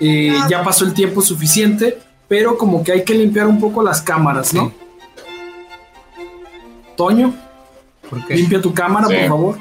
[0.00, 4.02] eh, ya pasó el tiempo suficiente, pero como que hay que limpiar un poco las
[4.02, 4.72] cámaras, ¿no?
[6.96, 7.34] Toño,
[8.08, 8.34] ¿Por qué?
[8.36, 9.14] limpia tu cámara, Sí.
[9.14, 9.58] por favor.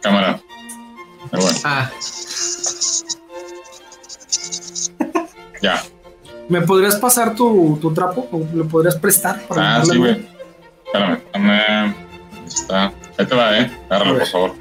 [0.00, 0.40] cámara.
[1.30, 1.90] Pero bueno, Ah,
[5.62, 5.82] ya.
[6.48, 8.28] ¿Me podrías pasar tu, tu trapo?
[8.32, 9.40] ¿O ¿Le podrías prestar?
[9.46, 10.26] para Ah, sí, güey.
[10.86, 11.52] Espérame, dame.
[11.62, 11.94] Ahí
[12.46, 12.92] está.
[13.16, 13.70] Ahí te va, eh.
[13.88, 14.54] Agárralo, por favor.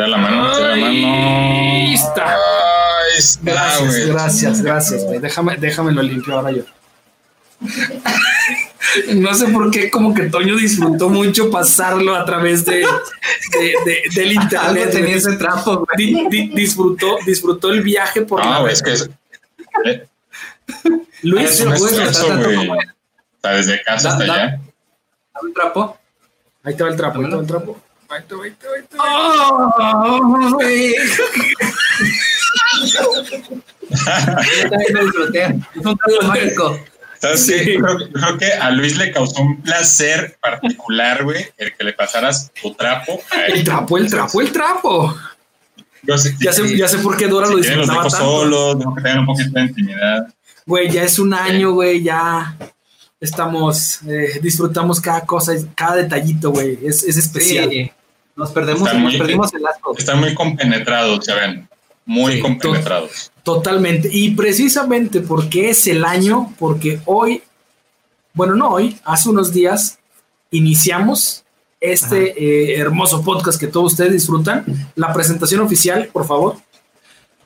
[0.00, 0.86] Tira la mano, tira la mano.
[0.86, 2.32] Ahí está.
[2.34, 4.06] Ahí está, Gracias, güey.
[4.08, 5.18] gracias, gracias, güey.
[5.18, 6.62] Déjame, déjame lo limpio ahora yo.
[9.14, 14.02] No sé por qué, como que Toño disfrutó mucho pasarlo a través de, de- de-
[14.14, 14.90] del algo internet.
[14.90, 15.96] tenía ese trapo, güey.
[15.96, 19.10] Di- di- disfrutó, disfrutó el viaje por la No, güey, es que es.
[19.84, 20.06] eh,
[21.22, 22.56] Luis, no es puedes eso, gastar tanto güey.
[22.56, 22.78] como- O
[23.42, 24.46] sea, desde casa Da- hasta da- allá.
[25.34, 25.98] Dame un trapo.
[26.64, 27.80] ahí te va el trapo, ahí te va el trapo.
[28.98, 30.60] ¡Oh, lo.
[34.60, 35.86] Es
[36.22, 36.78] un mágico.
[37.20, 37.76] ¿Sabes Sí.
[37.76, 42.72] creo, que a Luis le causó un placer particular, güey, el que le pasaras tu
[42.74, 43.58] trapo a él.
[43.58, 45.14] El trapo, el trapo, el trapo.
[46.02, 48.26] Yo sé- Ya sé, ya sé por qué Dora lo si los disfrutaba dejo tanto.
[48.26, 50.28] solos, tengo que tener un poquito de intimidad.
[50.64, 52.56] Güey, ya es un año, güey, ya
[53.20, 56.78] estamos, eh, disfrutamos cada cosa, cada detallito, güey.
[56.82, 57.68] Es, es especial.
[57.68, 57.92] Sí,
[58.36, 59.94] nos perdemos, Está muy- nos perdimos el asco.
[59.96, 61.68] Están muy compenetrados, ya ven.
[62.06, 63.30] Muy Sí, compenetrados.
[63.42, 64.08] Totalmente.
[64.12, 67.42] Y precisamente porque es el año, porque hoy,
[68.34, 69.98] bueno, no hoy, hace unos días
[70.50, 71.44] iniciamos
[71.80, 72.34] este
[72.74, 74.64] eh, hermoso podcast que todos ustedes disfrutan.
[74.96, 76.56] La presentación oficial, por favor.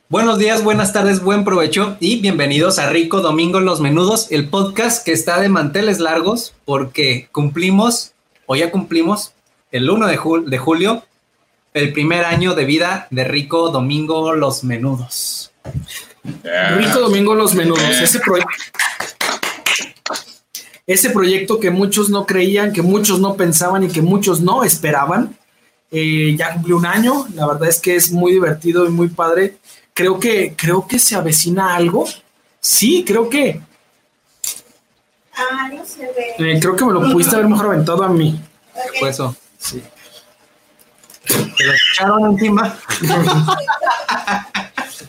[0.09, 5.05] Buenos días, buenas tardes, buen provecho y bienvenidos a Rico Domingo Los Menudos, el podcast
[5.05, 8.13] que está de manteles largos porque cumplimos,
[8.47, 9.33] o ya cumplimos,
[9.75, 11.03] el 1 de, jul- de julio,
[11.73, 15.51] el primer año de vida de Rico Domingo Los Menudos.
[16.45, 16.77] Ya.
[16.77, 18.55] Rico Domingo Los Menudos, ese proyecto.
[20.87, 25.37] Ese proyecto que muchos no creían, que muchos no pensaban y que muchos no esperaban,
[25.91, 27.27] eh, ya cumplió un año.
[27.35, 29.57] La verdad es que es muy divertido y muy padre.
[29.95, 32.05] Creo que, creo que se avecina algo.
[32.61, 33.61] Sí, creo que,
[35.37, 36.35] Ah, no se ve.
[36.53, 38.41] eh, creo que me lo pudiste haber mejor aventado a mí.
[38.93, 39.35] ¿Qué fue eso?
[39.65, 39.83] Sí.
[41.57, 42.79] ¿Te lo echaron encima?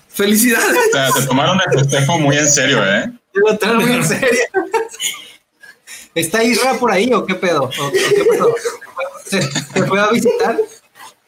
[0.10, 0.78] Felicidades.
[0.78, 3.12] O sea, se tomaron el festejo muy en serio, ¿eh?
[3.34, 4.30] Yo lo traigo muy en serio.
[6.14, 7.64] ¿Está Isra por ahí o qué pedo?
[7.64, 8.56] ¿O- o qué pasó?
[9.26, 10.58] ¿Se, se fue a visitar?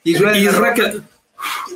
[0.05, 1.01] Isra, Isra, que-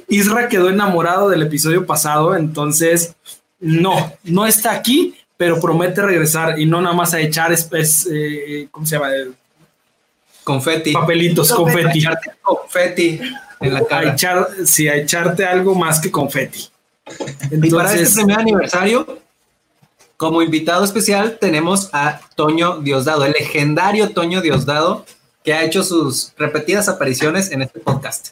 [0.07, 3.13] Isra quedó enamorado del episodio pasado, entonces
[3.59, 8.07] no, no está aquí, pero promete regresar y no nada más a echar es, es,
[8.09, 9.09] eh, ¿cómo se llama?
[10.43, 10.93] Confeti.
[10.93, 11.99] Papelitos, confeti.
[11.99, 13.19] Echarte confeti
[13.59, 14.11] en la A cara.
[14.13, 16.69] echar, sí, a echarte algo más que confeti.
[17.51, 19.19] Y para este primer aniversario,
[20.17, 25.05] como invitado especial, tenemos a Toño Diosdado, el legendario Toño Diosdado,
[25.43, 28.29] que ha hecho sus repetidas apariciones en este podcast.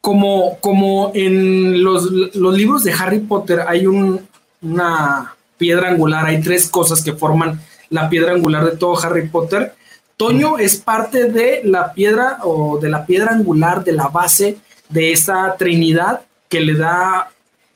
[0.00, 4.26] como, como en los, los libros de Harry Potter hay un,
[4.60, 9.74] una piedra angular, hay tres cosas que forman la piedra angular de todo Harry Potter.
[10.22, 15.12] Toño es parte de la piedra o de la piedra angular de la base de
[15.12, 17.30] esa trinidad que le da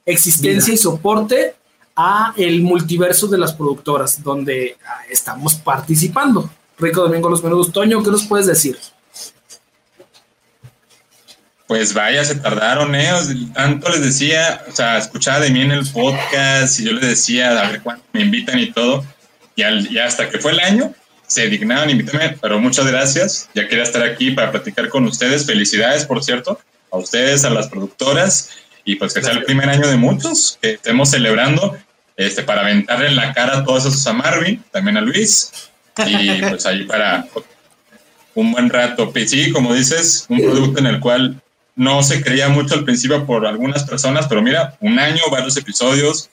[0.05, 0.75] existencia Vida.
[0.75, 1.55] y soporte
[1.97, 6.49] a el multiverso de las productoras donde ah, estamos participando.
[6.79, 7.73] Rico Domingo Los Menudos.
[7.73, 8.79] Toño, ¿qué nos puedes decir?
[11.67, 13.13] Pues vaya, se tardaron, ¿eh?
[13.13, 16.93] O sea, tanto les decía, o sea, escuchaba de mí en el podcast y yo
[16.93, 19.05] les decía a ver cuándo me invitan y todo.
[19.57, 20.95] Y, al- y hasta que fue el año,
[21.27, 23.49] se dignaron invitarme, pero muchas gracias.
[23.55, 25.47] Ya quería estar aquí para platicar con ustedes.
[25.47, 26.59] Felicidades, por cierto,
[26.91, 28.51] a ustedes, a las productoras.
[28.85, 31.77] Y pues que sea el primer año de muchos que estemos celebrando
[32.17, 35.51] este, para aventarle en la cara a todos esos a Marvin, también a Luis.
[36.07, 37.27] Y pues ahí para
[38.35, 39.11] un buen rato.
[39.13, 41.41] Pues Sí, como dices, un producto en el cual
[41.75, 46.31] no se creía mucho al principio por algunas personas, pero mira, un año, varios episodios,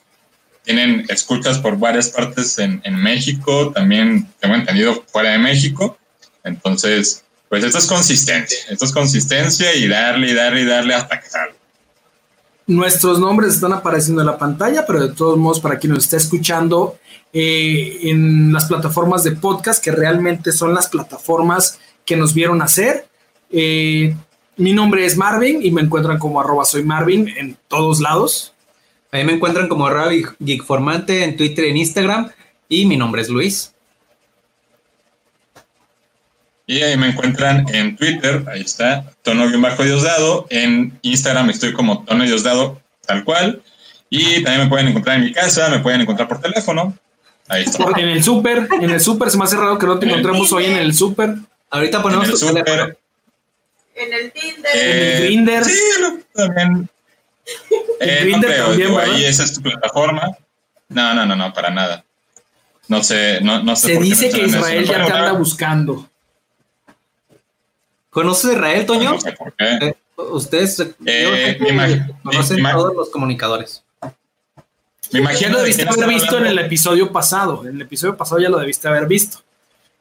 [0.64, 5.98] tienen escuchas por varias partes en, México, también tengo entendido fuera de México.
[6.44, 11.20] Entonces, pues esto es consistencia, esto es consistencia y darle y darle y darle hasta
[11.20, 11.56] que salga.
[12.66, 16.16] Nuestros nombres están apareciendo en la pantalla, pero de todos modos, para quien nos está
[16.16, 16.98] escuchando
[17.34, 23.06] eh, en las plataformas de podcast, que realmente son las plataformas que nos vieron hacer.
[23.52, 24.16] Eh,
[24.56, 28.53] mi nombre es Marvin y me encuentran como arroba soy Marvin en todos lados.
[29.14, 30.12] Ahí me encuentran como arroba
[30.44, 32.32] geekformante en Twitter y en Instagram.
[32.68, 33.74] Y mi nombre es Luis.
[36.66, 40.48] Y ahí me encuentran en Twitter, ahí está, tono-diosdado.
[40.50, 43.62] En Instagram estoy como tono diosdado, tal cual.
[44.10, 46.98] Y también me pueden encontrar en mi casa, me pueden encontrar por teléfono.
[47.50, 47.84] Ahí está.
[47.98, 50.66] En el súper, en el súper se me hace raro que no te encontremos hoy
[50.66, 51.36] en el súper.
[51.70, 52.98] Ahorita ponemos en el súper.
[53.96, 54.72] En el Tinder.
[54.74, 55.66] Eh, En el Grindr.
[55.66, 56.90] Sí, lo- también.
[58.00, 60.38] Eh, no creo, también, ahí esa es tu plataforma.
[60.90, 62.04] No, no, no, no, para nada.
[62.88, 64.46] No sé, no, no sé Se por qué dice que.
[64.46, 66.10] Israel ya te anda buscando.
[68.10, 69.14] ¿Conoces a Israel, Toño?
[69.14, 69.66] No sé por qué.
[69.82, 71.58] Eh, Ustedes Eh,
[72.24, 73.84] conocen todos los comunicadores.
[74.02, 74.10] Me
[75.12, 77.66] Ya imagino lo de debiste haber visto en el episodio pasado.
[77.66, 79.40] En el episodio pasado ya lo debiste haber visto.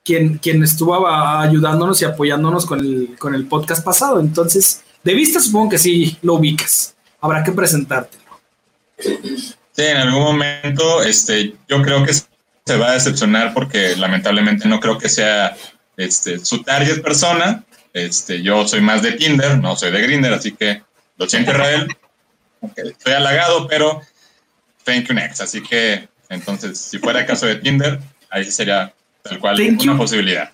[0.05, 4.21] Quien, quien estuvo ayudándonos y apoyándonos con el, con el podcast pasado.
[4.21, 6.92] Entonces, de vista supongo que sí lo ubicas.
[7.23, 8.23] Habrá que presentártelo.
[8.99, 14.81] Sí, en algún momento, este, yo creo que se va a decepcionar porque lamentablemente no
[14.81, 15.57] creo que sea
[15.97, 17.65] este, su target persona.
[17.95, 20.83] Este, yo soy más de Tinder, no soy de Grinder, así que
[21.17, 21.89] lo siento Israel.
[22.77, 24.03] Estoy halagado, pero
[24.85, 25.41] thank you next.
[25.41, 28.93] Así que entonces, si fuera caso de Tinder, ahí sería
[29.23, 29.99] tal cual Thank una you.
[29.99, 30.51] posibilidad.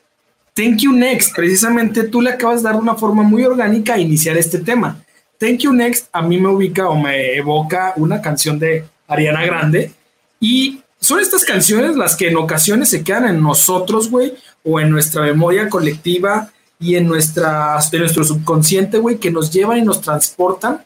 [0.55, 1.35] Thank you next.
[1.35, 5.01] Precisamente tú le acabas de dar una forma muy orgánica a iniciar este tema.
[5.39, 9.93] Thank you next a mí me ubica o me evoca una canción de Ariana Grande
[10.41, 14.91] y son estas canciones las que en ocasiones se quedan en nosotros, güey, o en
[14.91, 16.51] nuestra memoria colectiva
[16.81, 20.85] y en, nuestra, en nuestro subconsciente, güey, que nos llevan y nos transportan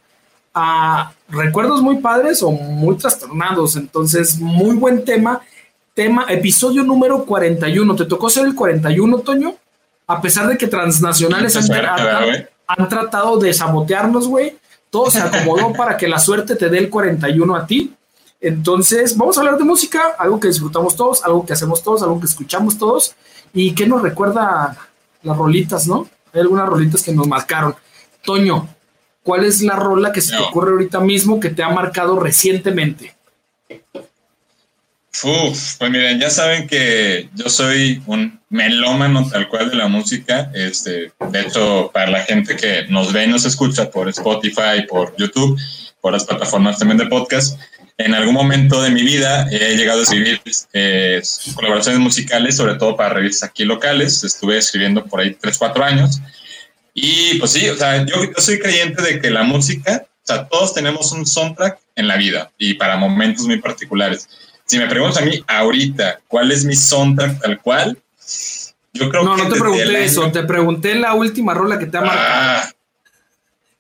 [0.55, 3.77] a recuerdos muy padres o muy trastornados.
[3.77, 5.41] Entonces, muy buen tema.
[5.95, 7.97] Tema, episodio número 41.
[7.97, 9.55] ¿Te tocó ser el 41, Toño?
[10.07, 12.49] A pesar de que transnacionales han, han-.
[12.77, 14.57] Han tratado de sabotearnos, güey.
[14.91, 17.95] Todo se acomodó para que la suerte te dé el 41 a ti.
[18.41, 22.19] Entonces, vamos a hablar de música, algo que disfrutamos todos, algo que hacemos todos, algo
[22.19, 23.15] que escuchamos todos
[23.55, 24.77] y que nos recuerda
[25.23, 26.09] las rolitas, ¿no?
[26.33, 27.75] Hay algunas rolitas que nos marcaron.
[28.25, 28.69] Toño,
[29.23, 33.15] ¿cuál es la rola que se te ocurre ahorita mismo que te ha marcado recientemente?
[35.25, 40.51] Uf, pues miren, ya saben que yo soy un melómano tal cual de la música.
[40.55, 45.15] Este, de hecho, para la gente que nos ve y nos escucha por Spotify, por
[45.17, 45.61] YouTube,
[46.01, 47.61] por las plataformas también de podcast,
[47.99, 50.41] en algún momento de mi vida he llegado a escribir
[50.73, 51.23] eh,
[51.55, 54.25] colaboraciones musicales, sobre todo para revistas aquí locales.
[54.25, 56.21] Estuve escribiendo por ahí 3, 4 años.
[56.95, 60.49] Y pues sí, o sea, yo, yo soy creyente de que la música, o sea,
[60.49, 64.29] todos tenemos un soundtrack en la vida y para momentos muy particulares.
[64.73, 67.99] Si me preguntas a mí ahorita cuál es mi soundtrack tal cual,
[68.95, 71.53] yo creo No, que no te desde el pregunté año- eso, te pregunté la última
[71.53, 72.31] rola que te ha marcado.
[72.31, 72.69] Ah,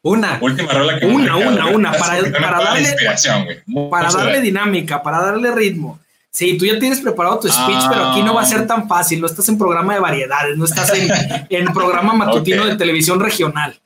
[0.02, 0.38] Una.
[0.42, 2.00] última rola que Una, me ha una, marcado, una, güey.
[2.00, 5.98] para- para darle- para darle dinámica, para darle ritmo.
[6.30, 7.88] Sí, tú ya tienes preparado tu speech, Ah.
[7.90, 9.20] pero aquí no va a ser tan fácil.
[9.20, 11.08] No estás en programa de variedades, no estás en,
[11.48, 13.80] en programa matutino de televisión regional.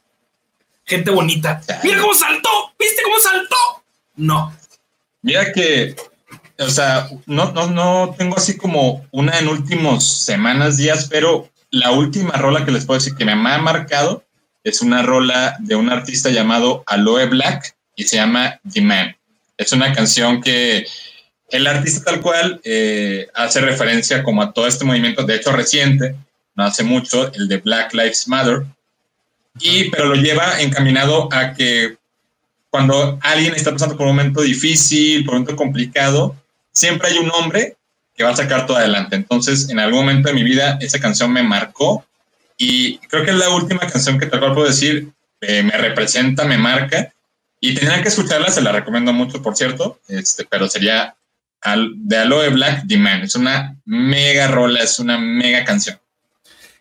[0.85, 1.61] Gente bonita.
[1.85, 2.49] Mira cómo saltó,
[2.79, 3.57] ¿viste cómo saltó?
[4.17, 4.53] No.
[5.23, 5.95] Mira que,
[6.59, 11.91] o sea, no, no, no tengo así como una en últimos semanas, días, pero la
[11.91, 14.25] última rola que les puedo decir que me ha marcado
[14.65, 19.17] es una rola de un artista llamado Aloe Black y se llama The Man.
[19.57, 20.87] Es una canción que
[21.51, 26.17] el artista tal cual eh, hace referencia como a todo este movimiento, de hecho reciente,
[26.55, 28.65] no hace mucho, el de Black Lives Matter,
[29.61, 31.97] y pero lo lleva encaminado a que
[32.71, 36.37] cuando alguien está pasando por un momento difícil, por un momento complicado,
[36.77, 37.77] siempre hay un hombre
[38.15, 39.17] que va a sacar todo adelante.
[39.17, 42.05] Entonces, en algún momento de mi vida, esa canción me marcó
[42.59, 45.09] y creo que es la última canción que tal cual puedo decir,
[45.41, 47.13] eh, me representa, me marca
[47.61, 51.17] y tendrán que escucharla, se la recomiendo mucho, por cierto, este, pero sería
[51.63, 53.23] al, de Aloe Black, The Man.
[53.23, 55.99] Es una mega rola, es una mega canción.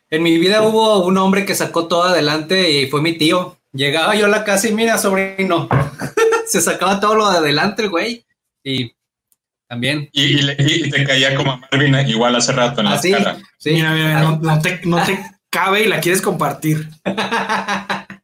[0.10, 3.58] En mi vida hubo un hombre que sacó todo adelante y fue mi tío.
[3.74, 5.68] Llegaba yo a la casa y mira, sobrino.
[6.48, 8.26] Se sacaba todo lo de adelante el güey.
[8.64, 8.94] Y
[9.68, 10.10] también.
[10.12, 13.12] Y, y le- y te caía como a Marvin igual hace rato en la Así.
[13.12, 13.38] escala.
[13.58, 13.72] Sí.
[13.72, 15.20] Mira, mira, no, no te, no te
[15.50, 16.90] cabe y la quieres compartir.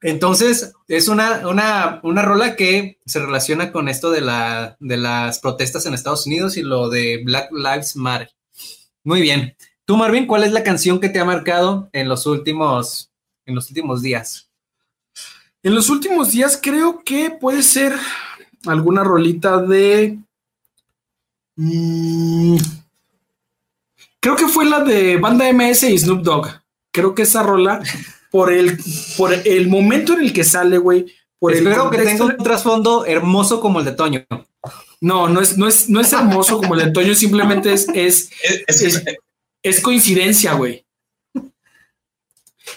[0.00, 5.38] Entonces, es una, una, una rola que se relaciona con esto de, la, de las
[5.38, 8.30] protestas en Estados Unidos y lo de Black Lives Matter.
[9.04, 9.56] Muy bien.
[9.84, 13.12] Tú, Marvin, ¿cuál es la canción que te ha marcado en los últimos,
[13.46, 14.50] en los últimos días?
[15.62, 17.94] En los últimos días creo que puede ser
[18.66, 20.18] alguna rolita de...
[21.56, 22.56] Mm,
[24.20, 26.48] creo que fue la de Banda MS y Snoop Dogg.
[26.92, 27.82] Creo que esa rola,
[28.30, 28.78] por el,
[29.16, 31.06] por el momento en el que sale, güey.
[31.38, 34.24] Por el Espero que contexto- tenga un trasfondo hermoso como el de Toño.
[35.00, 38.30] No, no es, no es, no es hermoso como el de Toño, simplemente es, es,
[38.42, 39.16] Es, es que, Es-
[39.64, 40.84] es coincidencia, güey.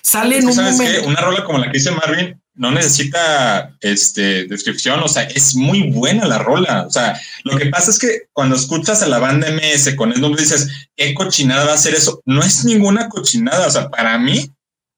[0.02, 0.84] Sale es en que, un ¿sabes qué?
[0.86, 1.08] momento.
[1.10, 5.92] Una rola como la que dice Marvin no necesita este, descripción, o sea, es muy
[5.92, 6.86] buena la rola.
[6.88, 10.38] O sea, lo que pasa es que cuando escuchas a la banda MS con Snoop
[10.38, 12.22] dices, ¿qué cochinada va a ser eso?
[12.26, 14.52] No es ninguna cochinada, o sea, para mí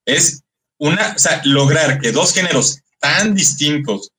[0.05, 0.43] es
[0.77, 4.11] una, o sea, lograr que dos géneros tan distintos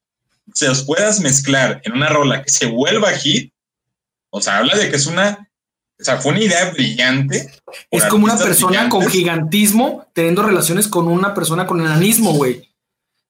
[0.55, 3.53] se los puedas mezclar en una rola que se vuelva hit,
[4.31, 5.49] o sea, habla de que es una,
[6.01, 7.51] o sea, fue una idea brillante.
[7.91, 12.68] Es como una persona con gigantismo teniendo relaciones con una persona con enanismo, güey.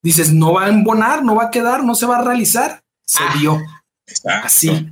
[0.03, 2.83] Dices, no va a embonar, no va a quedar, no se va a realizar.
[3.07, 3.35] Se Ah.
[3.39, 3.61] dio
[4.07, 4.47] Exacto.
[4.47, 4.89] así.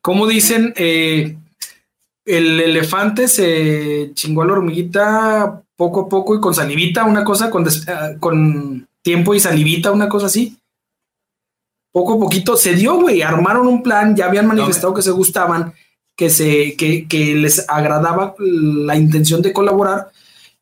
[0.00, 1.36] Como dicen, eh,
[2.24, 7.50] el elefante se chingó a la hormiguita poco a poco y con salivita, una cosa
[7.50, 10.56] con, des- ah, con tiempo y salivita, una cosa así.
[11.92, 13.22] Poco a poquito se dio, güey.
[13.22, 15.72] Armaron un plan, ya habían manifestado que se gustaban,
[16.16, 20.10] que, se, que, que les agradaba la intención de colaborar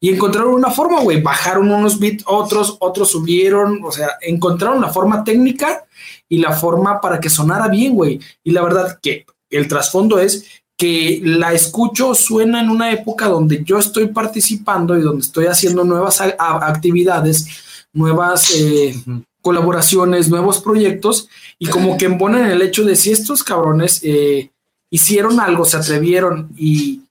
[0.03, 1.23] y encontraron una forma, güey.
[1.23, 5.85] Bajaron unos bits, otros, otros subieron, o sea, encontraron la forma técnica
[6.29, 8.19] y la forma para que sonara bien, güey.
[8.43, 10.45] Y la verdad que el trasfondo es
[10.77, 15.85] que la escucho suena en una época donde yo estoy participando y donde estoy haciendo
[15.85, 17.47] nuevas actividades,
[17.93, 19.01] nuevas eh,
[19.41, 21.29] colaboraciones, nuevos proyectos
[21.61, 24.51] y como que embonan el hecho de si estos cabrones eh,
[24.91, 27.03] hicieron algo, se atrevieron y,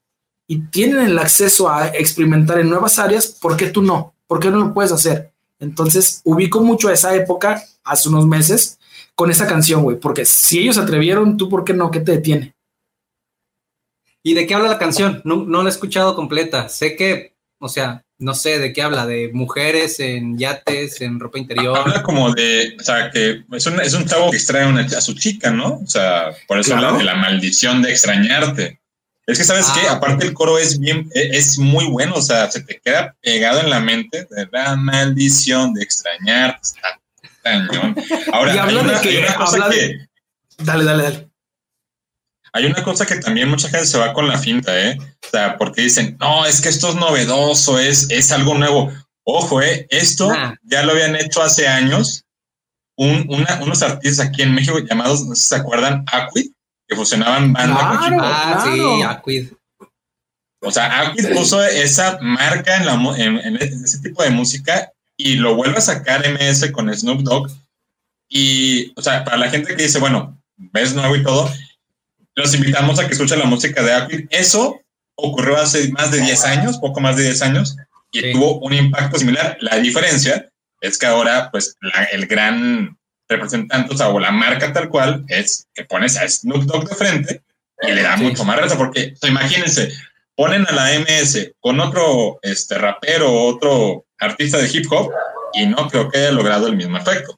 [0.52, 4.14] y tienen el acceso a experimentar en nuevas áreas, ¿por qué tú no?
[4.28, 5.32] ¿Por qué no lo puedes hacer?
[5.62, 8.78] Entonces ubico mucho a esa época, hace unos meses,
[9.16, 11.90] con esa canción, güey, porque si ellos se atrevieron, ¿tú por qué no?
[11.90, 12.54] ¿Qué te detiene?
[14.24, 15.22] ¿Y de qué habla la canción?
[15.24, 16.68] No, no la he escuchado completa.
[16.68, 21.40] Sé que, o sea, no sé de qué habla, de mujeres en yates, en ropa
[21.40, 21.78] interior.
[21.78, 25.02] Habla como de, o sea, que es un, es un chavo que extrae una- a
[25.02, 25.76] su chica, ¿no?
[25.84, 26.88] O sea, por eso Claro.
[26.88, 28.81] habla de la maldición de extrañarte.
[29.32, 29.78] Es que, ¿sabes Ah.
[29.80, 29.88] qué?
[29.88, 33.60] Aparte el coro es bien, e- es muy bueno, o sea, se te queda pegado
[33.62, 35.88] en la mente de la maldición de
[37.44, 37.96] cañón.
[38.34, 41.30] Ahora, Y de una, que- habla de- que, Dale, dale, dale.
[42.54, 44.98] hay una cosa que también mucha gente se va con la finta, ¿eh?
[45.00, 48.92] O sea, porque dicen, no, es que esto es novedoso, es, es algo nuevo.
[49.24, 49.88] Ojo, ¿eh?
[49.90, 50.56] Esto Ah.
[50.64, 52.26] ya lo habían hecho hace años
[52.98, 56.52] un- una- unos artistas aquí en México llamados, no sé si se acuerdan, Aquid,
[56.92, 58.16] que fusionaban banda con Claro.
[58.16, 58.26] hip hop.
[58.26, 58.76] Ah, claro.
[58.98, 59.52] sí, Aquid.
[60.62, 65.36] O sea, Aquid puso esa marca en, la, en, en ese tipo de música y
[65.36, 67.50] lo vuelve a sacar MS con Snoop Dogg.
[68.30, 71.50] Y, o sea, para la gente que dice, bueno, ves nuevo y todo,
[72.36, 74.28] los invitamos a que escuchen la música de Aquid.
[74.30, 74.82] Eso
[75.16, 77.78] ocurrió hace más de 10 años, poco más de 10 años,
[78.12, 78.32] y Sí.
[78.34, 79.58] tuvo un impacto similar.
[79.62, 80.50] La diferencia
[80.82, 82.98] es que ahora, pues, la- el gran
[83.32, 86.96] representante, o sea, o la marca tal cual, es que pones a Snoop Dogg de
[86.96, 87.42] frente
[87.82, 88.24] y le da Sí.
[88.24, 89.92] mucho más reto, porque o sea, imagínense,
[90.36, 95.12] ponen a la MS con otro este, rapero, otro artista de hip hop,
[95.54, 97.38] y no creo que haya logrado el mismo efecto.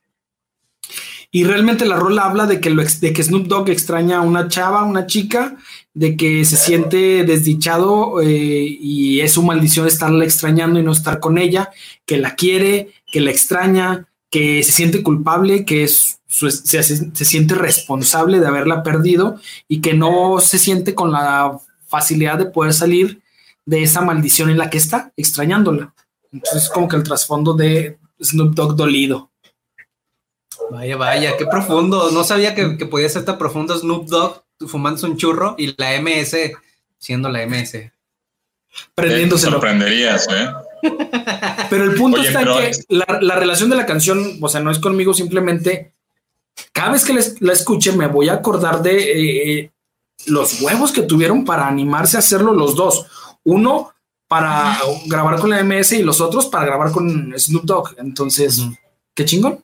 [1.32, 4.48] Y realmente la rola habla de que, lo de que Snoop Dogg extraña a una
[4.48, 5.56] chava, una chica,
[5.96, 11.20] de que se siente desdichado eh, y es su maldición estarla extrañando y no estar
[11.20, 11.72] con ella,
[12.06, 17.12] que la quiere, que la extraña, que se siente culpable, que es su- se, se-
[17.16, 22.46] se siente responsable de haberla perdido y que no se siente con la facilidad de
[22.48, 23.22] poder salir
[23.68, 25.94] de esa maldición en la que está, extrañándola.
[26.32, 29.30] Entonces, como que el trasfondo de Snoop Dogg dolido.
[30.72, 32.10] Vaya, vaya, qué profundo.
[32.10, 36.02] No sabía que, que podía ser tan profundo Snoop Dogg fumándose un churro y la
[36.02, 36.36] MS
[36.98, 37.72] siendo la MS.
[37.72, 37.92] Te
[38.96, 39.52] prendiéndoselo.
[39.54, 40.48] sorprenderías, ¿eh?
[41.70, 44.62] Pero el punto Oye, está en que la, la relación de la canción, o sea,
[44.62, 45.94] no es conmigo, simplemente
[46.72, 49.72] cada vez que les- la escuche me voy a acordar de eh, eh,
[50.26, 53.06] los huevos que tuvieron para animarse a hacerlo los dos.
[53.44, 53.94] Uno
[54.28, 57.96] para grabar con la MS y los otros para grabar con Snoop Dogg.
[57.98, 58.62] Entonces,
[59.14, 59.64] qué chingón.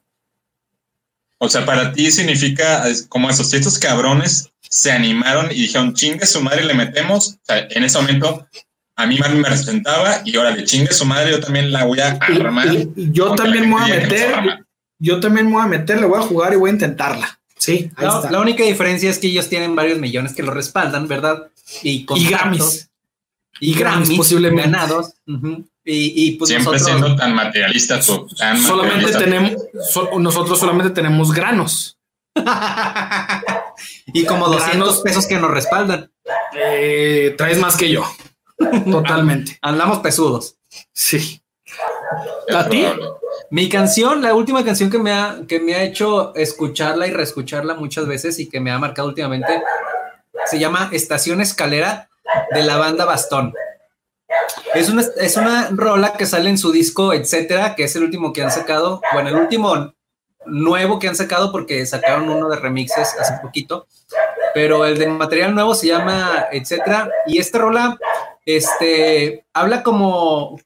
[1.37, 6.25] O sea, para ti significa como esos, si estos cabrones se animaron y dijeron, chingue
[6.25, 7.35] su madre, le metemos.
[7.35, 8.45] O sea, en ese momento
[9.01, 11.99] a mí Marvin me representaba y ahora le chingue su madre, yo también la voy
[11.99, 12.73] a armar.
[12.73, 14.65] Y- y yo también me voy a meter,
[14.99, 17.39] yo también me voy a meter, le voy a jugar y voy a intentarla.
[17.57, 18.31] Sí, ahí La, está.
[18.31, 21.47] la única diferencia es que ellos tienen varios millones que lo respaldan, ¿verdad?
[21.83, 22.89] Y, y Grammys.
[23.59, 24.71] y Grammys, posiblemente.
[24.71, 25.13] ganados.
[25.85, 28.27] Y, y pues Siempre nosotros, siendo tan materialista tú.
[28.37, 29.19] Tan Solamente materialista.
[29.23, 31.97] tenemos, so- nosotros solamente tenemos granos.
[34.13, 35.01] y como 200 Granos.
[35.01, 36.09] pesos que nos respaldan.
[36.57, 38.03] Eh, traes más que yo.
[38.91, 39.57] Totalmente.
[39.61, 40.57] Andamos pesudos.
[40.93, 41.41] Sí.
[42.53, 42.85] ¿A ti?
[43.51, 47.75] Mi canción, la última canción que me ha, que me ha hecho escucharla y reescucharla
[47.75, 49.61] muchas veces y que me ha marcado últimamente,
[50.45, 52.09] se llama Estación Escalera
[52.51, 53.53] de la banda Bastón.
[54.73, 58.33] Es una, es una rola que sale en su disco, etcétera, que es el último
[58.33, 59.01] que han sacado.
[59.13, 59.93] Bueno, el último
[60.45, 63.87] nuevo que han sacado porque sacaron uno de remixes hace poquito,
[64.53, 67.09] pero el de material nuevo se llama etcétera.
[67.25, 67.97] Y esta rola,
[68.45, 70.59] este, habla como,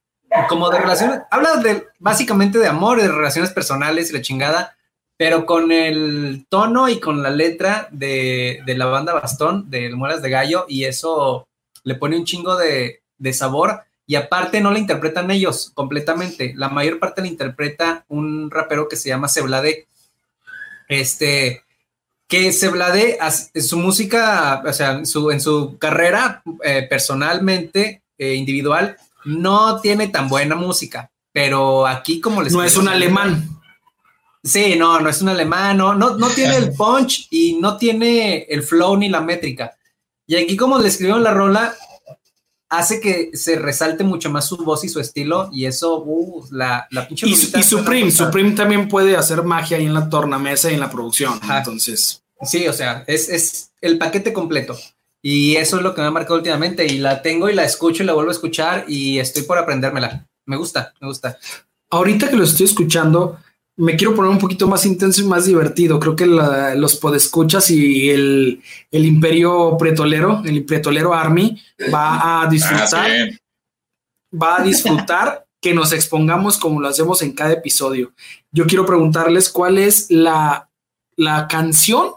[0.50, 4.77] como de relaciones, habla de básicamente de amor, de relaciones personales y la chingada,
[5.18, 10.22] pero con el tono y con la letra de, de la banda Bastón, de Muelas
[10.22, 11.48] de Gallo, y eso
[11.84, 13.84] le pone un chingo de, de sabor.
[14.06, 16.53] Y aparte no la interpretan ellos completamente.
[16.58, 19.88] La mayor parte la interpreta un rapero que se llama Seblade.
[20.89, 21.63] Este,
[22.34, 23.20] que Seblade,
[23.54, 29.80] en su música, o sea, en su, en su carrera eh, personalmente, eh, individual, no
[29.80, 31.12] tiene tan buena música.
[31.32, 33.48] Pero aquí como les No es un alemán.
[34.44, 38.48] Sí, no, no es un alemán, no, no, no tiene el punch y no tiene
[38.50, 39.78] el flow ni la métrica.
[40.25, 41.75] Y aquí como le escribieron la rola,
[42.68, 46.88] hace que se resalte mucho más su voz y su estilo y eso, uh, la,
[46.90, 48.10] la pinche Y, Supreme.
[48.10, 51.38] Supreme también puede hacer magia ahí en la tornamesa y en la producción.
[51.40, 51.60] Ajá.
[51.60, 54.78] Entonces, Sí, o sea, es, es el paquete completo.
[55.22, 56.86] Y eso es lo que me ha marcado últimamente.
[56.86, 60.28] Y la tengo y la escucho y la vuelvo a escuchar y estoy por aprendérmela.
[60.46, 61.38] Me gusta, me gusta.
[61.90, 63.38] ahorita que lo estoy escuchando,
[63.78, 66.00] me quiero poner un poquito más intenso y más divertido.
[66.00, 71.62] Creo que la- los podescuchas y el, el imperio pretolero, el pretolero Army,
[71.94, 73.10] va a Ah, disfrutar,
[74.34, 78.12] va a disfrutar que nos expongamos como lo hacemos en cada episodio.
[78.52, 80.70] Yo quiero preguntarles cuál es la,
[81.16, 82.12] la canción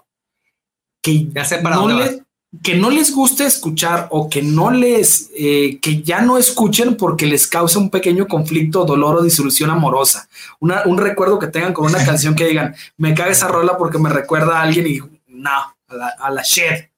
[1.07, 2.23] que Ya sé para no dónde les,
[2.63, 7.27] que no les guste escuchar o que no les, eh, que ya no escuchen porque
[7.27, 10.29] les causa un pequeño conflicto, dolor o disolución amorosa.
[10.61, 13.99] Una- un recuerdo que tengan con una canción que digan, me caga esa rola porque
[13.99, 16.91] me recuerda a alguien y no, a la, a la shit.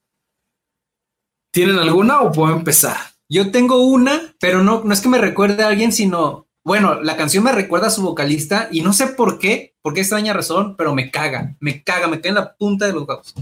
[1.51, 2.97] ¿Tienen alguna o puedo empezar?
[3.27, 7.17] Yo tengo una, pero no, no es que me recuerde a alguien, sino, bueno, la
[7.17, 10.75] canción me recuerda a su vocalista y no sé por qué, por qué extraña razón,
[10.77, 13.33] pero me caga, me caga, me cae en la punta de los huevos.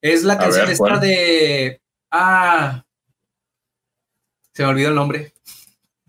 [0.00, 1.00] Es la canción ver, esta ¿cuál?
[1.00, 1.80] de...
[2.10, 2.84] Ah,
[4.52, 5.32] se me olvidó el nombre.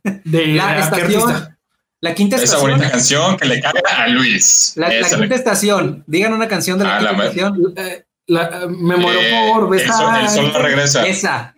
[0.03, 1.57] De La ¿a qué estación,
[1.99, 2.71] la quinta Esa estación.
[2.71, 4.73] bonita canción que le cae a Luis.
[4.77, 6.03] La, la Esa quinta le- estación.
[6.07, 7.73] Digan una canción de la Ah, quinta me- estación.
[7.75, 10.21] Eh, la- eh, me muero Eh, por el, sol, besar.
[10.21, 11.05] el sol no regresa.
[11.07, 11.55] Esa.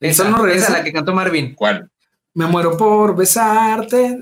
[0.00, 0.64] ¿El Esa, sol no regresa?
[0.68, 1.54] esa, la que cantó Marvin.
[1.54, 1.88] ¿Cuál?
[2.34, 4.18] Me muero por besarte.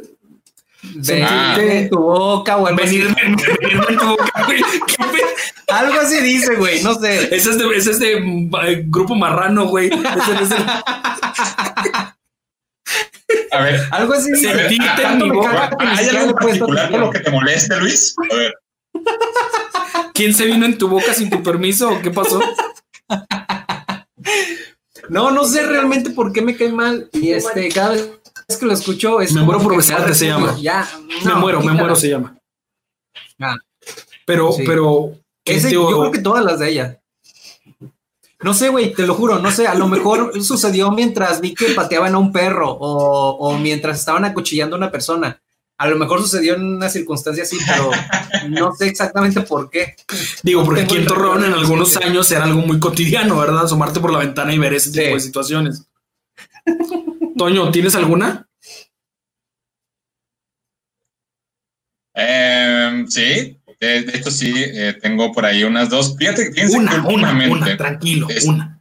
[0.94, 1.54] De, Ah.
[1.58, 2.98] de tu boca o algo así.
[3.00, 4.62] Venirme, venirme en tu boca, güey.
[4.86, 6.82] ¿Qué pe- Algo así dice, güey.
[6.82, 7.34] No sé.
[7.34, 9.88] Ese es de, ese es de eh, grupo marrano, güey.
[9.88, 10.64] Ese es el-
[13.52, 14.52] A ver, Algo así dice.
[14.54, 15.70] Sentirte en mi boca.
[15.78, 18.14] ¿hay algo en particular por lo que te moleste, Luis?
[18.30, 18.54] A ver,
[20.12, 22.40] ¿Quién se vino en tu boca sin tu permiso o qué pasó?
[25.08, 27.08] No, no sé realmente por qué me cae mal.
[27.12, 28.08] Y este, cada vez
[28.58, 29.32] que lo escucho es.
[29.32, 30.56] Me muero por besarte, se llama.
[30.60, 30.88] Ya.
[31.24, 32.36] me muero, me muero se llama.
[33.40, 33.56] Ah.
[34.26, 34.62] Pero, Sí.
[34.66, 35.12] pero.
[35.44, 37.00] ¿qué Ese- te- yo creo que todas las de ella.
[38.42, 41.66] No sé, güey, te lo juro, no sé, a lo mejor sucedió mientras vi que
[41.70, 45.40] pateaban a un perro o, o mientras estaban acuchillando a una persona.
[45.76, 47.90] A lo mejor sucedió en una circunstancia así, pero
[48.48, 49.96] no sé exactamente por qué.
[50.42, 53.64] Digo, porque aquí en Torreón en algunos años era algo muy cotidiano, ¿verdad?
[53.64, 55.12] Asomarte por la ventana y ver ese tipo Sí.
[55.14, 55.84] de situaciones.
[57.36, 58.48] Toño, ¿tienes alguna?
[62.16, 66.16] eh, sí, de, de hecho sí, eh, tengo por ahí unas dos.
[66.16, 68.80] Fíjate, fíjense que Una, una, una, tranquilo, es- una.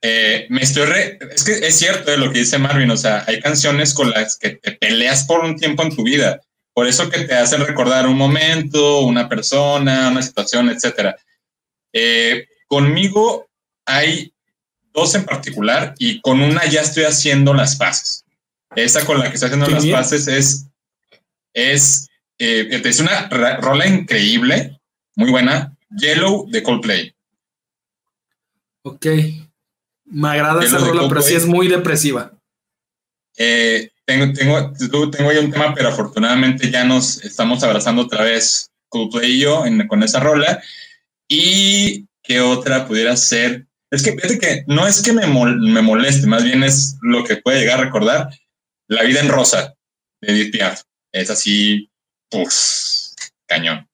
[0.00, 3.24] eh, me estoy re- es que es cierto de lo que dice Marvin, o sea,
[3.26, 6.40] hay canciones con las que te peleas por un tiempo en tu vida,
[6.72, 11.16] por eso que te hacen recordar un momento, una persona, una situación, etcétera.
[11.92, 13.48] Eh, conmigo
[13.86, 14.33] hay
[14.94, 18.24] dos en particular y con una ya estoy haciendo las paces.
[18.76, 19.96] Esa con la que estoy haciendo las bien.
[19.96, 20.66] paces es,
[21.52, 24.80] es, eh, es una rola increíble,
[25.16, 27.14] muy buena, Yellow de Coldplay.
[28.82, 29.06] Ok.
[30.06, 32.32] Me agrada ¿Qué esa rola, pero sí es muy depresiva.
[33.36, 38.22] Eh, tengo, tengo, tengo, tengo ahí un tema, pero afortunadamente ya nos estamos abrazando otra
[38.24, 40.62] vez, Coldplay y yo, en- con esa rola.
[41.28, 43.66] Y qué otra pudiera ser.
[43.94, 47.24] Es que fíjate que no es que me, mol- me moleste, más bien es lo
[47.24, 48.28] que puede llegar a recordar.
[48.88, 49.74] La vida en rosa
[50.20, 50.82] de Edith Piaf.
[51.12, 51.90] Es así,
[52.30, 53.14] pues,
[53.46, 53.88] cañón.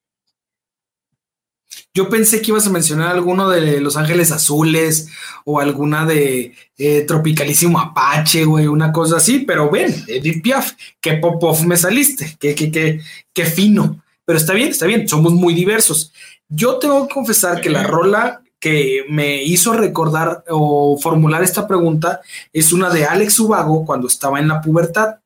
[1.93, 5.09] Yo pensé que ibas a mencionar alguno de Los Ángeles Azules
[5.45, 11.15] o alguna de eh, Tropicalísimo Apache, güey, una cosa así, pero ven, Edith Piaf, qué
[11.15, 13.01] pop-off me saliste, qué, qué, qué,
[13.33, 14.03] qué fino.
[14.25, 16.13] Pero está bien, está bien, somos muy diversos.
[16.49, 22.21] Yo tengo que confesar que la rola que me hizo recordar o formular esta pregunta
[22.53, 25.17] es una de Alex Ubago cuando estaba en la pubertad.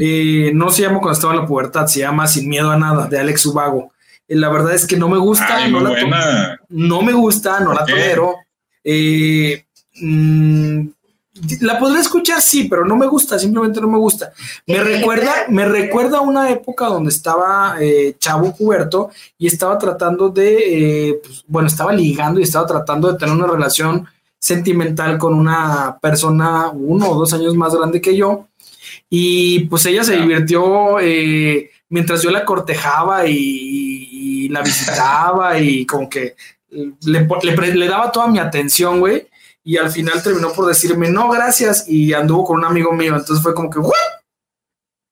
[0.00, 3.06] Eh, no se llama cuando estaba en la pubertad, se llama Sin Miedo a Nada,
[3.06, 3.92] de Alex Ubago.
[4.26, 7.66] Eh, la verdad es que no me gusta, Ay, no, la no me gusta, no
[7.66, 8.34] ¿Por la tolero.
[8.82, 9.66] Eh,
[10.00, 10.88] mm,
[11.60, 14.32] la podré escuchar, sí, pero no me gusta, simplemente no me gusta.
[14.66, 20.28] Me recuerda, me recuerda a una época donde estaba eh, chavo puberto y estaba tratando
[20.28, 24.06] de, eh, pues, bueno, estaba ligando y estaba tratando de tener una relación
[24.38, 28.46] sentimental con una persona uno o dos años más grande que yo.
[29.10, 35.84] Y pues ella se divirtió eh, mientras yo la cortejaba y, y la visitaba y
[35.84, 36.36] como que
[36.70, 37.26] le,
[37.74, 39.26] le daba toda mi atención, güey.
[39.64, 41.88] Y al final terminó por decirme, no, gracias.
[41.88, 43.16] Y anduvo con un amigo mío.
[43.16, 43.92] Entonces fue como que, ¿what?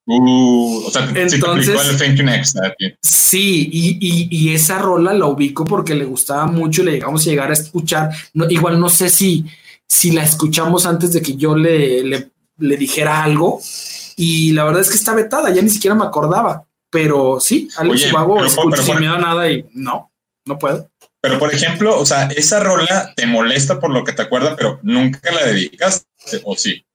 [0.05, 2.57] Uh, o sea, sí Entonces- aplicó el Thank You Next.
[3.01, 7.25] Sí, y, y- y esa rola la ubico porque le gustaba mucho y le llegamos
[7.25, 8.09] a llegar a escuchar.
[8.33, 9.45] No, igual no sé si,
[9.87, 13.61] si la escuchamos antes de que yo le, le, le dijera algo.
[14.17, 16.65] Y la verdad es que está vetada, ya ni siquiera me acordaba.
[16.91, 20.11] Pero sí, Alex Oye, Ubago pero- escucho pero- sin miedo a nada y no,
[20.45, 20.89] no puedo.
[21.23, 24.81] Pero, por ejemplo, o sea, esa rola te molesta por lo que te acuerdas, pero
[24.83, 26.05] nunca la dedicaste,
[26.43, 26.85] ¿o sí?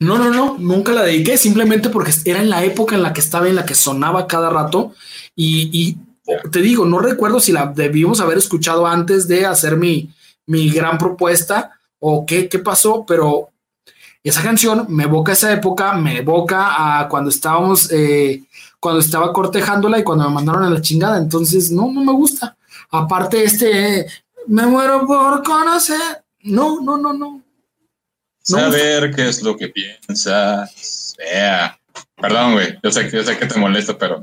[0.00, 3.20] No, no, no, nunca la dediqué, simplemente porque era en la época en la que
[3.20, 4.94] estaba, en la que sonaba cada rato.
[5.36, 5.96] Y,
[6.50, 10.10] te digo, no recuerdo si la debíamos haber escuchado antes de hacer mi,
[10.46, 13.50] mi gran propuesta o qué, qué pasó, pero
[14.24, 18.42] esa canción me evoca esa época, me evoca a cuando estábamos, eh,
[18.80, 21.16] cuando estaba cortejándola y cuando me mandaron a la chingada.
[21.16, 22.57] Entonces, no, no me gusta.
[22.90, 24.06] Aparte, este,
[24.46, 26.24] me muero por conocer.
[26.40, 27.42] No, no, no, no.
[28.42, 31.14] Saber qué es lo que piensas.
[31.18, 31.78] Yeah.
[32.16, 32.78] Perdón, güey.
[32.82, 34.20] Yo sé, yo que te molesta, pero.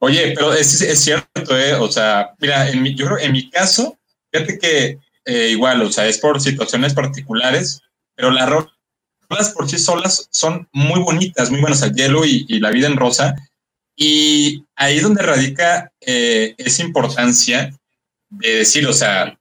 [0.00, 0.68] Oye, pero es,
[1.02, 1.74] cierto, ¿eh?
[1.74, 3.96] O sea, mira, en mi, yo creo en mi caso,
[4.30, 7.80] fíjate que eh, igual, o sea, es por situaciones particulares,
[8.14, 11.80] pero las rolas por sí solas son muy bonitas, muy buenas.
[11.82, 13.34] El hielo y, y la vida en rosa.
[13.96, 17.72] Y ahí es donde radica eh, esa importancia
[18.38, 19.38] de decir, o sea,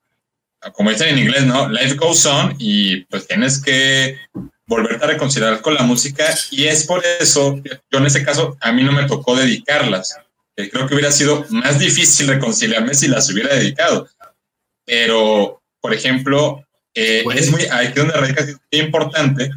[0.74, 1.70] como dicen en inglés, ¿no?
[1.70, 4.18] Life goes on y pues tienes que
[4.66, 8.72] volverte a reconciliar con la música y es por eso, yo en ese caso, a
[8.72, 10.18] mí no me tocó dedicarlas.
[10.56, 14.08] Eh, creo que hubiera sido más difícil reconciliarme si las hubiera dedicado.
[14.86, 19.50] Pero, por ejemplo, eh, es muy, aquí donde radica es importante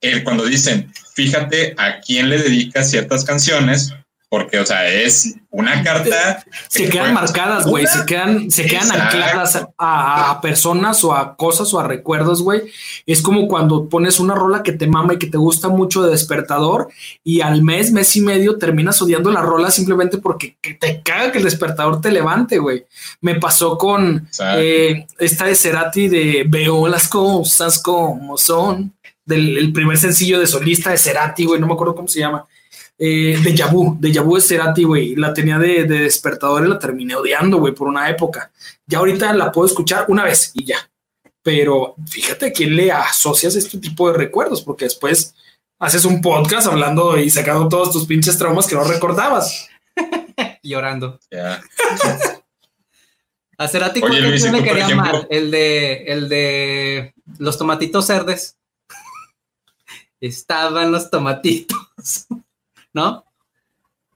[0.00, 3.94] el cuando dicen, fíjate a quién le dedicas ciertas canciones,
[4.32, 6.42] porque, o sea, es una carta.
[6.68, 9.18] se que quedan marcadas, güey, se quedan, se quedan Exacto.
[9.18, 12.62] ancladas a, a personas o a cosas o a recuerdos, güey.
[13.04, 16.12] Es como cuando pones una rola que te mama y que te gusta mucho de
[16.12, 16.88] despertador
[17.22, 21.30] y al mes, mes y medio terminas odiando la rola simplemente porque que te caga
[21.30, 22.86] que el despertador te levante, güey.
[23.20, 28.94] Me pasó con eh, esta de Cerati de Veo las cosas como son,
[29.26, 32.46] del el primer sencillo de solista de Cerati, güey, no me acuerdo cómo se llama.
[33.04, 35.16] Eh, de Yabu, de Yabu de Cerati, güey.
[35.16, 38.52] La tenía de, de despertador y la terminé odiando, güey, por una época.
[38.86, 40.88] Ya ahorita la puedo escuchar una vez y ya.
[41.42, 45.34] Pero fíjate a quién le asocias este tipo de recuerdos, porque después
[45.80, 49.68] haces un podcast hablando y sacando todos tus pinches traumas que no recordabas.
[50.62, 51.18] Llorando.
[53.58, 55.12] A Cerati, Oye, ¿cuál Luis, canción ¿y le tú, por quería ejemplo?
[55.12, 55.26] mal?
[55.28, 58.56] El de, el de los tomatitos verdes.
[60.20, 62.28] Estaban los tomatitos.
[62.92, 63.24] ¿No?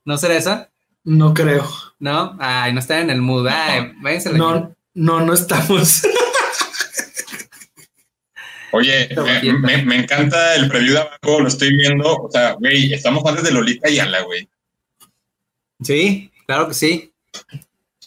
[0.04, 0.70] ¿No será esa?
[1.04, 1.68] No creo.
[1.98, 2.36] ¿No?
[2.40, 3.46] Ay, no está en el mood.
[3.48, 6.02] Ay, váyanse No, no, no estamos.
[8.72, 9.08] Oye,
[9.42, 12.14] me, me- me encanta el preview de abajo, lo estoy viendo.
[12.16, 14.48] O sea, güey, estamos antes de Lolita y Ala, güey.
[15.82, 17.12] Sí, claro que sí.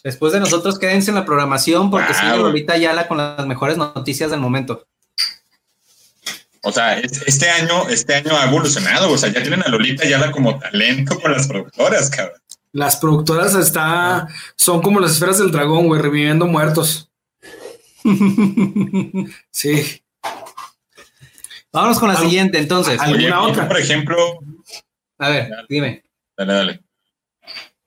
[0.02, 2.20] Después de nosotros, quédense en la programación porque Wow.
[2.20, 4.86] sigue Lolita Ayala con las mejores noticias del momento.
[6.62, 9.10] O sea, es- este año, este año ha evolucionado.
[9.10, 12.38] O sea, ya tienen a Lolita y Ala como talento con las productoras, cabrón.
[12.72, 17.10] Las productoras está, son como las esferas del dragón, güey, reviviendo muertos.
[19.50, 20.02] Sí.
[21.72, 23.00] Vámonos con la Al- siguiente, entonces.
[23.00, 23.68] Oye, ¿Alguna otra?
[23.68, 24.16] por ejemplo,
[25.18, 26.02] A ver, dime.
[26.36, 26.80] dale, dale.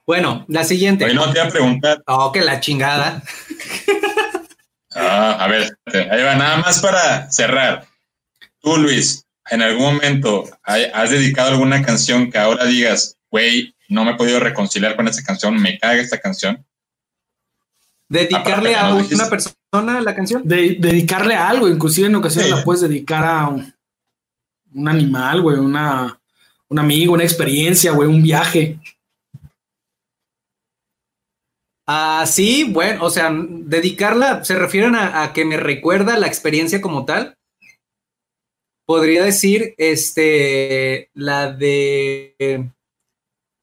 [0.06, 1.06] Bueno, la siguiente.
[1.06, 2.04] Oye, no te iba a preguntar.
[2.08, 3.24] Oh, que la chingada.
[4.96, 7.88] Ah, a ver, ahí va, nada más para cerrar.
[8.64, 14.12] Tú, Luis, en algún momento has dedicado alguna canción que ahora digas, güey, no me
[14.12, 16.66] he podido reconciliar con esta canción, me caga esta canción?
[18.08, 20.44] Dedicarle a una persona la canción.
[20.46, 22.56] De- dedicarle a algo, inclusive en ocasiones Sí.
[22.58, 23.74] la puedes dedicar a un,
[24.74, 26.18] un animal, güey, una,
[26.70, 28.80] un amigo, una experiencia, güey, un viaje.
[31.86, 36.80] Ah, sí, bueno, o sea, dedicarla, ¿se refieren a, a que me recuerda la experiencia
[36.80, 37.36] como tal?
[38.86, 42.70] Podría decir, este, la de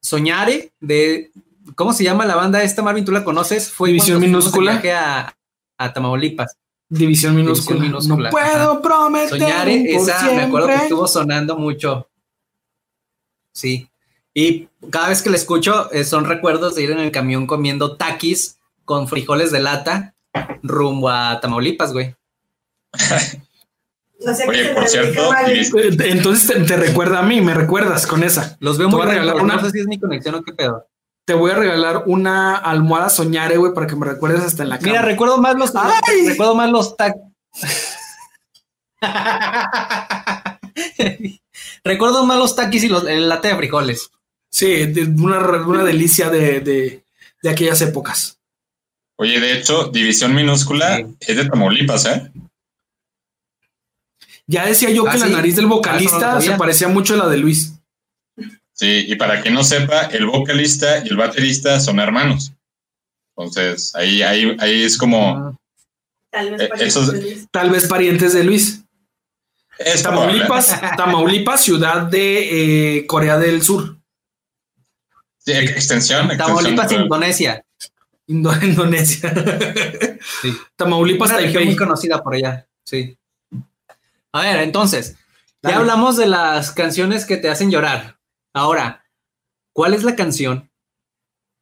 [0.01, 1.31] Soñare, de,
[1.75, 3.05] ¿cómo se llama la banda esta, Marvin?
[3.05, 3.71] ¿Tú la conoces?
[3.71, 4.73] Fue División Minúscula.
[4.73, 5.37] viaje a,
[5.79, 6.57] a Tamaulipas.
[6.89, 7.81] División minúscula.
[7.81, 9.39] minúscula, No puedo prometer.
[9.39, 12.09] Soñare, esa me acuerdo que estuvo sonando mucho.
[13.55, 13.89] Sí.
[14.35, 17.97] Y cada vez que la escucho, eh, son recuerdos de ir en el camión comiendo
[17.97, 20.15] taquis con frijoles de lata
[20.65, 22.17] rumbo a Tamaulipas, güey.
[24.25, 25.31] No sé Oye, por cierto,
[26.05, 28.57] Entonces te, te recuerda a mí, me recuerdas con esa.
[28.61, 30.43] Los veo Te muy voy a regalar una- No sé si es mi conexión o
[30.43, 30.87] qué pedo.
[31.27, 34.79] Te voy a regalar una almohada soñare, güey, para que me recuerdes hasta en la
[34.79, 34.89] cama.
[34.91, 36.27] Mira, recuerdo más los ¡Ay!
[36.29, 37.23] recuerdo más los taquis.
[41.85, 44.11] recuerdo más los taquis y los, el latte de frijoles.
[44.51, 47.05] Sí, de- una, una delicia de, de,
[47.43, 48.39] de aquellas épocas.
[49.17, 51.07] Oye, de hecho, División Minúscula Sí.
[51.21, 52.31] es de Tamaulipas, ¿eh?
[54.51, 55.33] Ya decía yo Ah, que la sí.
[55.33, 57.75] nariz del Ah, no vocalista se parecía mucho a la de Luis.
[58.73, 62.53] Sí, y para quien no sepa, el vocalista y el baterista son hermanos.
[63.37, 65.37] Entonces, ahí, ahí, ahí es como...
[65.37, 65.57] Ah,
[66.33, 67.13] Tal vez Eh, esos-.
[67.51, 68.83] Tal vez parientes de Luis.
[69.79, 70.03] Es.
[70.03, 73.97] Tamaulipas, Tamaulipas, ciudad de eh, Corea del Sur,
[75.39, 76.27] Sí, extensión.
[76.31, 77.65] extensión Tamaulipas, Indonesia.
[78.29, 79.33] Indo- Indonesia.
[80.43, 80.57] Sí.
[80.77, 81.67] Tamaulipas, Una región Taipei.
[81.67, 83.17] muy conocida por allá, sí.
[84.33, 85.17] A ver, entonces,
[85.63, 85.77] ya Dale.
[85.77, 88.19] hablamos de las canciones que te hacen llorar.
[88.53, 89.05] Ahora,
[89.73, 90.71] ¿cuál es la canción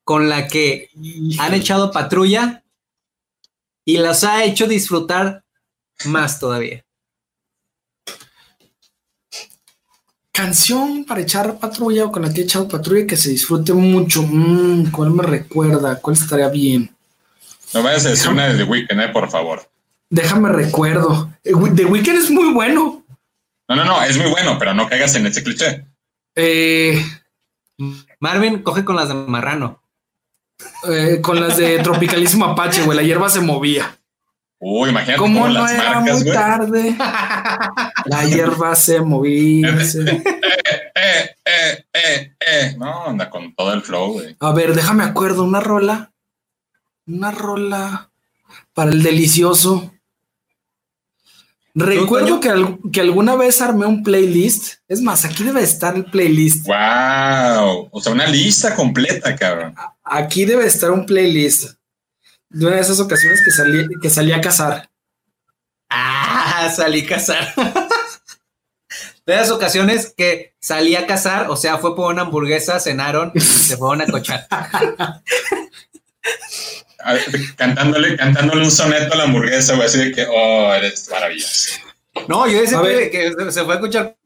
[0.04, 0.90] con la que
[1.38, 2.64] han echado patrulla
[3.84, 5.44] y las ha hecho disfrutar
[6.04, 6.84] más todavía?
[10.32, 14.22] Canción para echar patrulla o con la que he echado patrulla que se disfrute mucho.
[14.22, 16.00] Mm, ¿Cuál me recuerda?
[16.00, 16.94] ¿Cuál estaría bien?
[17.74, 19.68] No vayas a decir una de The Weeknd, eh, por favor.
[20.10, 21.30] Déjame recuerdo.
[21.44, 23.04] Eh, The Weeknd es muy bueno.
[23.68, 25.84] No, no, no, es muy bueno, pero no caigas en ese cliché.
[26.34, 27.04] Eh,
[28.20, 29.82] Marvin coge con las de Marrano.
[30.88, 32.96] eh, con las de Tropicalísimo Apache, güey.
[32.96, 33.94] La hierba se movía.
[34.60, 36.34] Uy, imagínate Como cómo no las era marcas, muy güey.
[36.34, 36.96] tarde.
[38.06, 39.84] La hierba se movía.
[39.84, 40.22] se-
[41.00, 42.74] Eh, eh, eh, eh.
[42.76, 44.36] No, anda con todo el flow, güey.
[44.40, 45.44] A ver, déjame acuerdo.
[45.44, 46.10] Una rola.
[47.06, 48.10] Una rola
[48.74, 49.92] para el delicioso.
[51.78, 54.74] Recuerdo que, al- que alguna vez armé un playlist.
[54.88, 56.66] Es más, aquí debe estar el playlist.
[56.66, 57.88] Wow.
[57.92, 59.74] O sea, una lista completa, cabrón.
[60.02, 61.74] Aquí debe estar un playlist
[62.50, 64.88] de una de esas ocasiones que salí, que salí a cazar.
[65.90, 67.54] Ah, salí a cazar.
[69.26, 73.40] De las ocasiones que salí a cazar, o sea, fue por una hamburguesa, cenaron y
[73.40, 74.46] se fueron a cochar.
[77.04, 77.24] A ver,
[77.56, 81.70] Cantándole, cantándole un soneto a la hamburguesa, güey, así de que, oh, eres maravilloso.
[82.26, 83.10] No, yo decía A que, ver.
[83.10, 84.16] que se- fue a escuchar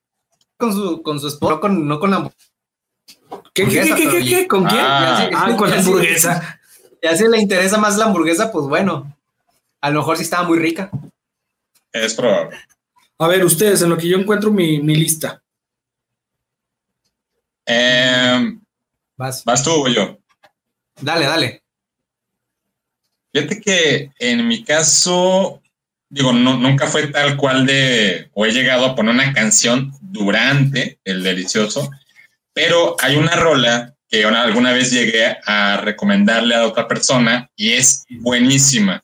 [0.56, 2.46] con su, con su esposo, no con, no con la hamburguesa.
[3.54, 4.48] ¿Qué, qué, qué, qué, qué, qué?
[4.48, 4.80] ¿Con quién?
[4.82, 5.28] Ah.
[5.34, 6.60] Ah, con la hamburguesa.
[7.02, 9.14] Ya si le interesa más la hamburguesa, pues bueno,
[9.80, 10.90] a lo mejor sí estaba muy rica.
[11.92, 12.58] Es probable.
[13.18, 15.42] A ver, ustedes, en lo que yo encuentro mi, mi lista.
[17.66, 18.60] Em,
[19.16, 20.18] Vas, ¿Vas tú o yo?
[21.00, 21.61] dale, dale.
[23.32, 25.60] Fíjate que en mi caso,
[26.08, 30.98] digo, no, nunca fue tal cual de, o he llegado a poner una canción durante
[31.04, 31.90] el delicioso,
[32.52, 37.72] pero hay una rola que una- alguna vez llegué a recomendarle a otra persona y
[37.72, 39.02] es buenísima.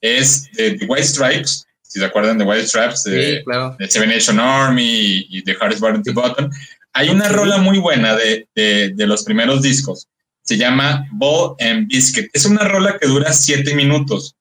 [0.00, 3.76] Es de The White Stripes, si se acuerdan de White Stripes, de, Sí, claro.
[3.78, 6.50] de Seven Nation Army y, y The Hardest Button to Button.
[6.94, 10.08] Hay una rola muy buena de, de, de los primeros discos.
[10.46, 12.30] Se llama Ball and Biscuit.
[12.32, 14.34] Es una rola que dura siete minutos,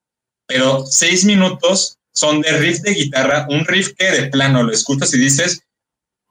[0.47, 5.13] pero seis minutos son de riff de guitarra, un riff que de plano lo escuchas
[5.13, 5.63] y dices,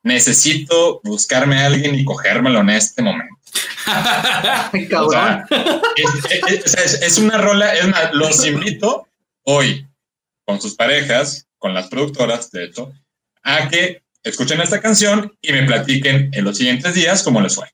[0.03, 3.35] necesito buscarme a alguien y cogérmelo en este momento.
[5.07, 5.47] O sea,
[5.97, 9.07] es, es- es una rola, es más, los invito
[9.45, 9.87] hoy
[10.47, 12.93] con sus parejas, con las productoras, de hecho,
[13.43, 17.67] a que escuchen esta canción y me platiquen en los siguientes días cómo les fue.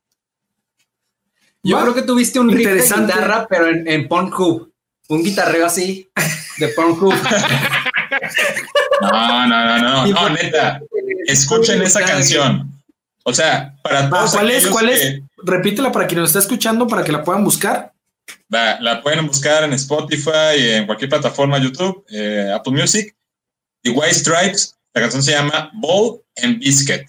[1.63, 1.83] Yo Va.
[1.83, 4.71] creo que tuviste un riff de guitarra, pero en, en Pornhub.
[5.09, 6.09] Un guitarreo así
[6.59, 7.13] de Pornhub.
[9.01, 10.81] No, no, no, no, no, neta.
[11.27, 12.71] escuchen esa canción.
[13.25, 14.33] O sea, para todos.
[14.33, 14.67] ¿Cuál es?
[14.67, 15.01] ¿Cuál es?
[15.01, 17.93] que- Repítela para quien nos está escuchando, para que la puedan buscar.
[18.55, 23.15] Va, la pueden buscar en Spotify, en cualquier plataforma, YouTube, eh, Apple Music.
[23.83, 27.03] The White Stripes, la canción se llama Ball and Biscuit.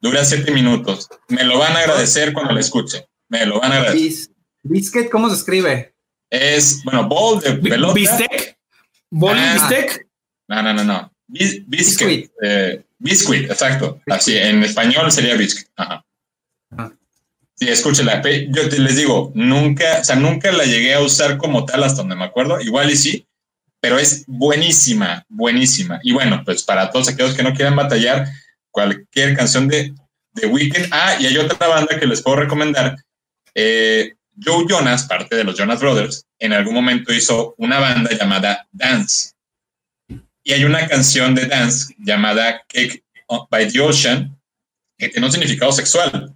[0.00, 1.08] Dura siete minutos.
[1.28, 3.04] Me lo van a agradecer cuando la escuchen.
[3.28, 4.00] Me lo van a agradecer.
[4.02, 4.30] Bis-
[4.62, 5.94] Biscuit, ¿cómo se escribe?
[6.30, 7.94] Es, bueno, Ball de pelota.
[7.94, 8.58] Bistec.
[9.10, 9.52] Bowling Ah.
[9.54, 10.06] Bistec.
[10.48, 11.12] No, no, no, no.
[11.28, 12.08] Bis- biscuit.
[12.08, 12.30] Biscuit.
[12.42, 14.00] eh, biscuit, exacto.
[14.06, 15.68] Así, en español sería biscuit.
[15.76, 16.04] Ajá.
[16.76, 16.92] Ajá.
[17.54, 18.20] Sí, escúchela.
[18.50, 22.02] Yo te les digo, nunca, o sea, nunca la llegué a usar como tal hasta
[22.02, 22.60] donde me acuerdo.
[22.60, 23.26] Igual y sí,
[23.80, 25.98] pero es buenísima, buenísima.
[26.02, 28.28] Y bueno, pues para todos aquellos que no quieran batallar,
[28.70, 29.94] cualquier canción de,
[30.32, 30.88] de Weekend.
[30.92, 32.96] Ah, y hay otra banda que les puedo recomendar.
[33.58, 38.68] Eh, Joe Jonas, parte de los Jonas Brothers, en algún momento hizo una banda llamada
[38.70, 39.30] Dance.
[40.44, 43.02] Y hay una canción de Dance llamada Cake
[43.50, 44.38] by the Ocean
[44.98, 46.34] que tiene un significado sexual.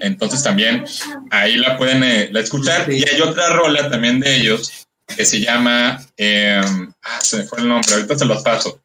[0.00, 0.84] Entonces también
[1.30, 2.90] ahí la pueden eh, la escuchar.
[2.92, 6.00] Y hay otra rola también de ellos que se llama.
[6.16, 6.60] eh,
[7.02, 8.80] ah, se me fue el nombre, ahorita se los paso.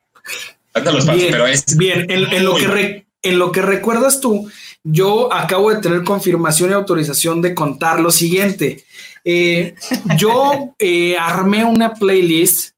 [0.74, 1.78] Ahorita los paso, Bien, pero es.
[1.78, 2.10] bien.
[2.10, 4.52] En, en lo muy que re- en lo que recuerdas tú,
[4.84, 8.84] yo acabo de tener confirmación y autorización de contar lo siguiente.
[9.24, 9.76] Eh,
[10.18, 12.74] yo eh, armé una playlist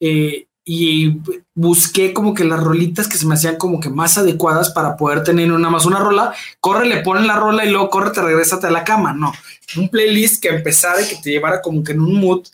[0.00, 1.16] eh, y
[1.54, 5.24] busqué como que las rolitas que se me hacían como que más adecuadas para poder
[5.24, 6.32] tener una más una rola.
[6.60, 9.12] Corre, le ponen la rola y luego corre, te regrésate a la cama.
[9.12, 9.32] No,
[9.76, 12.46] un playlist que empezara y que te llevara como que en un mood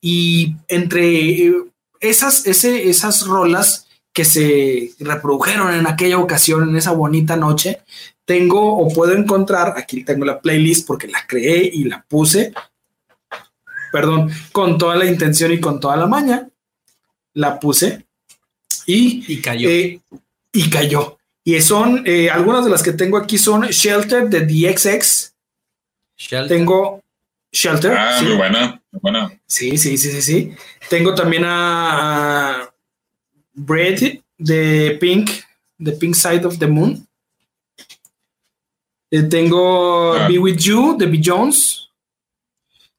[0.00, 1.54] y entre eh,
[2.00, 7.80] esas, ese, esas rolas que se reprodujeron en aquella ocasión, en esa bonita noche,
[8.24, 12.52] tengo o puedo encontrar, aquí tengo la playlist porque la creé y la puse,
[13.92, 16.48] perdón, con toda la intención y con toda la maña,
[17.34, 18.04] la puse
[18.86, 19.68] y, Y cayó.
[19.68, 20.00] eh,
[20.52, 21.18] y cayó.
[21.44, 25.34] Y son, eh, algunas de las que tengo aquí son Shelter de DXX,
[26.16, 26.48] Shelter.
[26.48, 27.02] tengo
[27.52, 27.92] Shelter.
[27.92, 28.24] Ah, sí.
[28.24, 29.40] muy buena, muy buena.
[29.46, 30.52] Sí, sí, sí, sí, sí.
[30.88, 32.74] Tengo también a, a
[33.52, 35.30] Bread de Pink,
[35.82, 37.06] The Pink Side of the Moon.
[39.16, 40.26] Eh, tengo Ah.
[40.26, 41.20] Be With You de B.
[41.24, 41.88] Jones.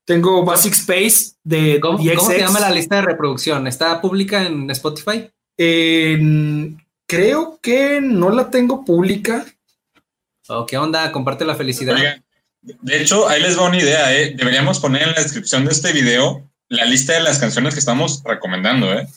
[0.05, 2.15] Tengo Basic Space de ¿Cómo, DXX.
[2.17, 3.67] cómo se llama la lista de reproducción?
[3.67, 5.29] ¿Está pública en Spotify?
[5.57, 9.45] En- creo que no la tengo pública.
[10.47, 11.11] ¿O qué onda?
[11.11, 11.97] Comparte la felicidad.
[12.61, 14.33] De hecho, ahí les va una idea, ¿eh?
[14.37, 18.21] Deberíamos poner en la descripción de este video la lista de las canciones que estamos
[18.23, 19.07] recomendando, ¿eh?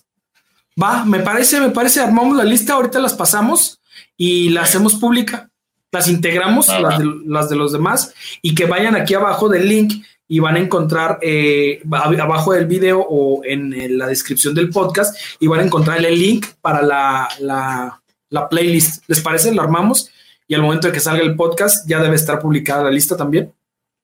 [0.83, 3.81] Va, me parece, me parece, armamos la lista, ahorita las pasamos
[4.17, 5.48] y la hacemos pública.
[5.91, 10.05] Las integramos, las, de, las de los demás, y que vayan aquí abajo del link
[10.29, 15.17] y van a encontrar eh, ab- abajo del video o en, la descripción del podcast
[15.41, 19.05] y van a encontrar el link para la, la, la playlist.
[19.09, 19.55] ¿Les parece?
[19.55, 20.11] Lo armamos
[20.47, 23.51] y al momento de que salga el podcast ya debe estar publicada la lista también.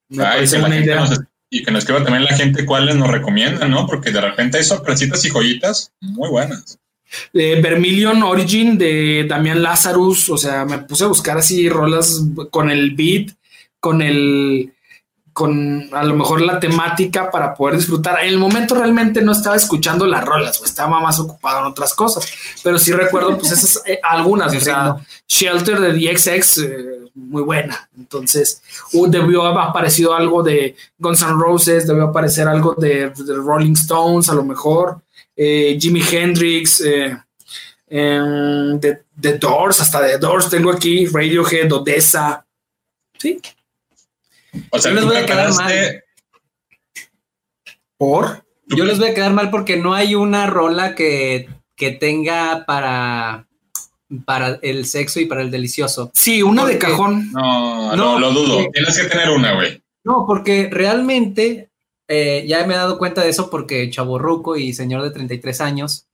[0.09, 1.01] Me parece buena idea.
[1.01, 1.21] nos-
[1.51, 3.87] y que nos escriba también la gente cuáles nos recomiendan, ¿no?
[3.87, 6.79] Porque de repente hay sorpresitas y joyitas muy buenas.
[7.33, 12.71] Eh, Vermilion Origin de Damián Lazarus, o sea, me puse a buscar así rolas con
[12.71, 13.31] el beat,
[13.81, 14.75] con el
[15.35, 18.21] con a lo mejor la temática para poder disfrutar.
[18.23, 21.93] En el momento realmente no estaba escuchando las rolas, o estaba más ocupado en otras
[21.93, 24.97] cosas, pero sí recuerdo pues esas eh, algunas, o sea,
[25.27, 27.89] Shelter de DXX, eh, muy buena.
[27.99, 33.35] Entonces, uh, debió haber aparecido algo de Guns N' Roses, debió aparecer algo de, de
[33.35, 35.01] Rolling Stones, a lo mejor,
[35.37, 37.17] eh, Jimi Hendrix, eh,
[37.89, 42.45] em, The Doors, hasta The Doors tengo aquí, Radiohead, Odessa.
[43.19, 43.41] Sí,
[44.71, 46.03] O sea, Yo les voy a quedar preparaste-
[47.97, 48.45] por.
[48.69, 53.47] Yo les voy a quedar mal porque no hay una rola que, que tenga para,
[54.25, 56.11] para el sexo y para el delicioso.
[56.15, 57.31] Sí, una de cajón.
[57.33, 58.57] No, No, no, lo dudo.
[58.57, 59.83] porque- Tienes que tener una, güey.
[60.05, 61.71] No, porque realmente
[62.09, 66.07] eh, ya me he dado cuenta de eso porque chaborruco y señor de 33 años,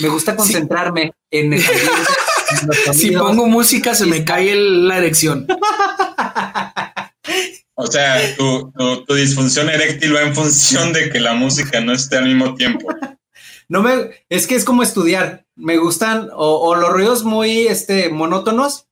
[0.00, 1.62] me gusta concentrarme en el
[2.92, 5.46] Si pongo música se me cae el- la erección.
[7.74, 11.92] O sea, tu, tu, tu disfunción eréctil va en función de que la música no
[11.92, 12.88] esté al mismo tiempo.
[13.68, 15.46] No me, es que es como estudiar.
[15.56, 18.86] Me gustan o, o los ruidos muy este, monótonos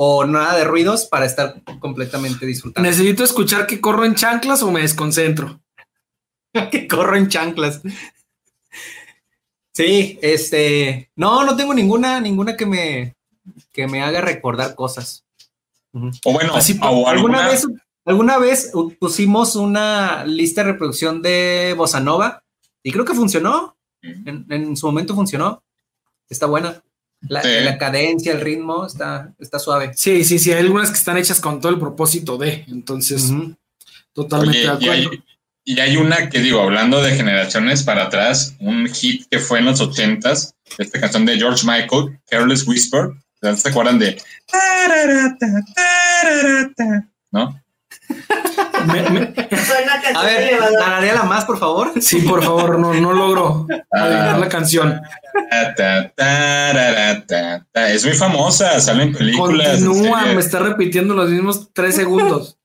[0.00, 2.88] o nada de ruidos para estar completamente disfrutando.
[2.88, 5.60] Necesito escuchar que corro en chanclas o me desconcentro.
[6.70, 7.82] que corro en chanclas.
[9.74, 13.16] Sí, este, no, no tengo ninguna, ninguna que me,
[13.72, 15.24] que me haga recordar cosas.
[15.92, 17.66] O bueno, Así, o ¿Alguna alguna, vez,
[18.04, 18.70] alguna vez
[19.00, 22.44] pusimos una lista de reproducción de Bossa Nova
[22.84, 23.76] y creo que funcionó.
[24.00, 25.64] En, en su momento funcionó.
[26.28, 26.84] Está buena.
[27.28, 27.48] La, Sí.
[27.64, 29.90] la cadencia, el ritmo, está, está suave.
[29.96, 33.32] Sí, sí, sí, hay algunas que están hechas con todo el propósito de, entonces,
[34.12, 35.10] totalmente Oye, de y acuerdo.
[35.10, 35.24] hay,
[35.64, 39.64] y hay una que digo, hablando de generaciones para atrás, un hit que fue en
[39.66, 43.10] los ochentas, esta canción de George Michael, Careless Whisper,
[43.56, 44.16] ¿se acuerdan de?
[47.32, 47.60] ¿No?
[48.86, 51.92] Me- me- Suena canción A ver, tararéala más, por favor.
[52.00, 55.00] sí, por favor, no, no logro adivinar la canción.
[55.50, 57.90] Ta, ta, tarara, ta, ta.
[57.90, 59.78] Es muy famosa, sale en películas.
[59.80, 60.34] en Continúa, series.
[60.34, 62.56] me está repitiendo los mismos tres segundos.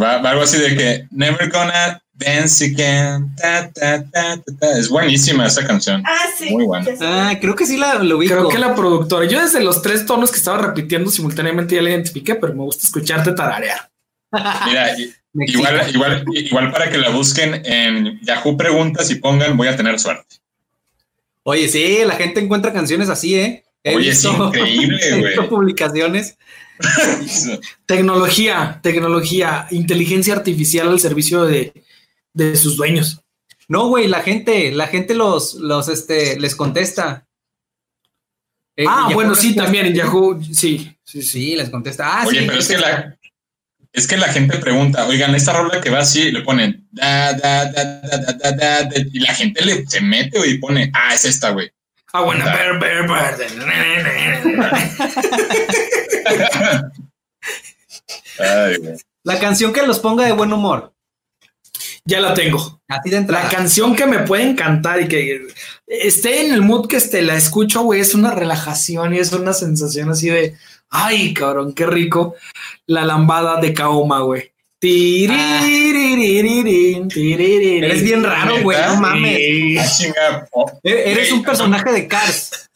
[0.00, 3.34] Va, va algo así de que Never gonna dance again.
[3.36, 4.78] Ta, ta, ta, ta, ta.
[4.78, 6.02] Es buenísima esa canción.
[6.06, 6.50] Ah, sí.
[6.50, 6.86] Muy buena.
[7.02, 8.32] Ah, creo que sí la, lo ubico.
[8.34, 11.90] Creo que la productora, yo desde los tres tonos que estaba repitiendo simultáneamente ya la
[11.90, 13.90] identifiqué, pero me gusta escucharte tararear.
[14.66, 14.96] Mira,
[15.34, 19.98] igual, igual, igual para que la busquen en Yahoo Preguntas y pongan voy a tener
[19.98, 20.36] suerte.
[21.42, 23.64] Oye, sí, la gente encuentra canciones así, ¿eh?
[23.82, 25.48] He Oye, es visto- increíble, he visto güey.
[25.50, 26.36] publicaciones.
[27.86, 31.72] Tecnología, tecnología, inteligencia artificial al servicio de,
[32.32, 33.20] de sus dueños.
[33.68, 37.26] No, güey, la gente, la gente los, los, este, les contesta.
[38.76, 41.54] Eh, ah, bueno, sí, también en Yahoo, sí, sí, sí.
[41.56, 42.20] Les contesta.
[42.20, 43.16] Ah, Oye, sí, pero es que la,
[43.94, 47.70] es que la gente pregunta, oigan, esta rola que va así, le ponen da, da,
[47.70, 51.24] da, da, da, da, da y la gente le, se mete y pone, ah, es
[51.24, 51.70] esta, güey.
[52.12, 53.06] Ah, bueno, ver, ver.
[59.22, 60.92] La canción que los ponga de buen humor.
[62.04, 62.82] Ya la tengo.
[63.28, 65.46] La canción que me pueden cantar y que
[65.86, 69.52] esté en el mood que esté, la escucho, güey, es una relajación y es una
[69.52, 70.56] sensación así de
[70.94, 72.34] ay, cabrón, qué rico.
[72.86, 74.50] La lambada de Kaoma, güey.
[77.84, 79.38] Eres bien raro, güey, no mames.
[79.96, 80.06] Sí.
[80.82, 82.70] E- Eres un personaje de Cars.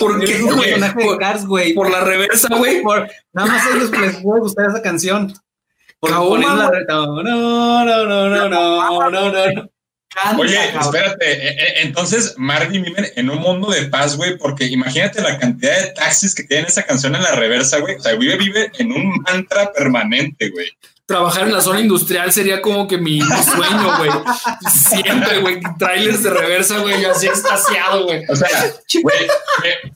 [0.00, 1.74] ¿Por Eres qué, un personaje de Cars, güey.
[1.74, 2.82] por la reversa, güey.
[2.82, 5.32] Por- nada más a ellos les puede gustar esa canción.
[6.00, 9.70] Por Kaoma, la no, no, no, no, no, no, no, no.
[10.22, 10.82] Canta, Oye, cabrón.
[10.82, 15.38] espérate, eh, eh, entonces Marvin vive en un mundo de paz, güey, porque imagínate la
[15.38, 17.96] cantidad de taxis que tiene esa canción en la reversa, güey.
[17.96, 20.68] O sea, vive, vive en un mantra permanente, güey.
[21.06, 24.10] Trabajar en la zona industrial sería como que mi, mi sueño, güey.
[24.68, 25.60] Siempre, güey.
[25.78, 27.00] Trailers de reversa, güey.
[27.00, 28.24] Yo así extasiado, güey.
[28.28, 28.48] O sea,
[29.02, 29.26] güey,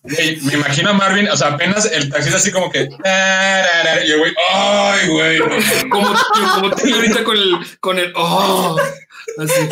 [0.04, 2.82] me, imagino a Marvin, o sea, apenas el taxista así como que.
[2.82, 5.38] Y güey, ay, güey.
[5.40, 5.84] no mames".
[5.90, 6.14] Como,
[6.54, 8.76] como tú ahorita con el, con el, oh,
[9.38, 9.68] así.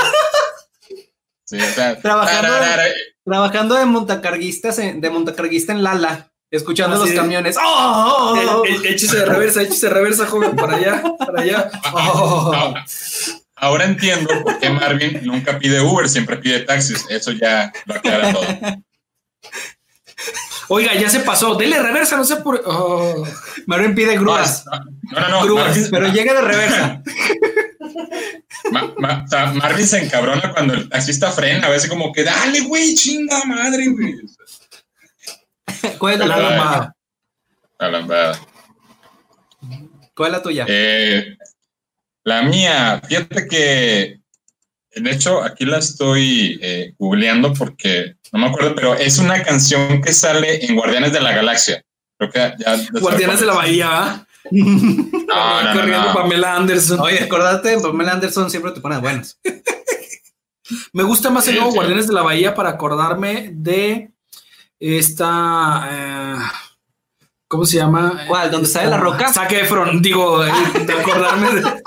[1.49, 2.85] Sí, o sea, Trabajando- tararara,
[3.25, 7.57] Trabajando de montacarguistas en, de montacarguista en Lala, escuchando Así los de- camiones.
[7.63, 8.65] ¡Oh!
[8.67, 11.71] Eh, eh, Échese de reversa, échese de reversa, joven, para allá, para allá.
[11.95, 12.53] Oh.
[12.55, 12.85] Ahora-
[13.61, 17.05] Ahora entiendo por qué Marvin nunca pide Uber, siempre pide taxis.
[17.09, 18.47] Eso ya lo aclara todo.
[20.69, 21.55] Oiga, ya se pasó.
[21.55, 22.63] Dele reversa, no sé por.
[22.67, 23.27] Oh.
[23.67, 24.65] Marvin pide grúas,
[25.11, 25.43] No, no, no.
[25.45, 27.03] Grúas, Marvin, pero llega de reversa.
[28.73, 32.23] Ma- ma- o sea, Marvin se encabrona cuando el taxista frena, a veces como que
[32.25, 34.15] dale, güey, chinga madre, güey.
[35.99, 36.97] ¿Cuál es la, La lambada.
[37.79, 38.39] La lambada.
[40.15, 40.67] ¿Cuál es la tuya?
[40.69, 41.37] Eh,
[42.25, 44.21] la mía, fíjate que,
[44.97, 50.01] de hecho, aquí la estoy eh, googleando porque no me acuerdo, pero es una canción
[50.03, 51.83] que sale en Guardianes de la Galaxia.
[52.19, 52.77] Creo que ya.
[53.01, 54.27] Guardianes de la Bahía, ¿ah?
[54.51, 56.15] No, no, no, Corriendo no.
[56.15, 57.01] Pamela Anderson.
[57.01, 59.39] Oye, acordate, Pamela Anderson siempre te pone buenas.
[60.93, 61.77] Me gusta más el nuevo sí.
[61.77, 64.11] Guardianes de la Bahía para acordarme de
[64.79, 65.89] esta.
[65.91, 66.37] eh,
[67.47, 68.25] ¿Cómo se llama?
[68.29, 68.51] ¿Cuál?
[68.51, 69.33] ¿Dónde sale la roca?
[69.33, 70.53] Zac Efron, digo, eh,
[70.87, 71.63] de acordarme de.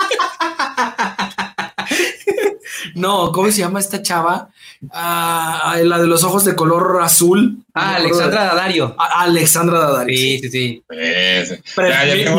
[2.94, 4.50] No, ¿cómo se llama esta chava?
[4.92, 7.64] Ah, la de los ojos de color azul.
[7.74, 8.94] Ah, Alexandra Daddario.
[8.98, 10.16] A- Alexandra Daddario.
[10.16, 10.84] Sí, sí, sí.
[10.90, 11.54] Eh, sí.
[11.76, 12.34] Pero Ya, ya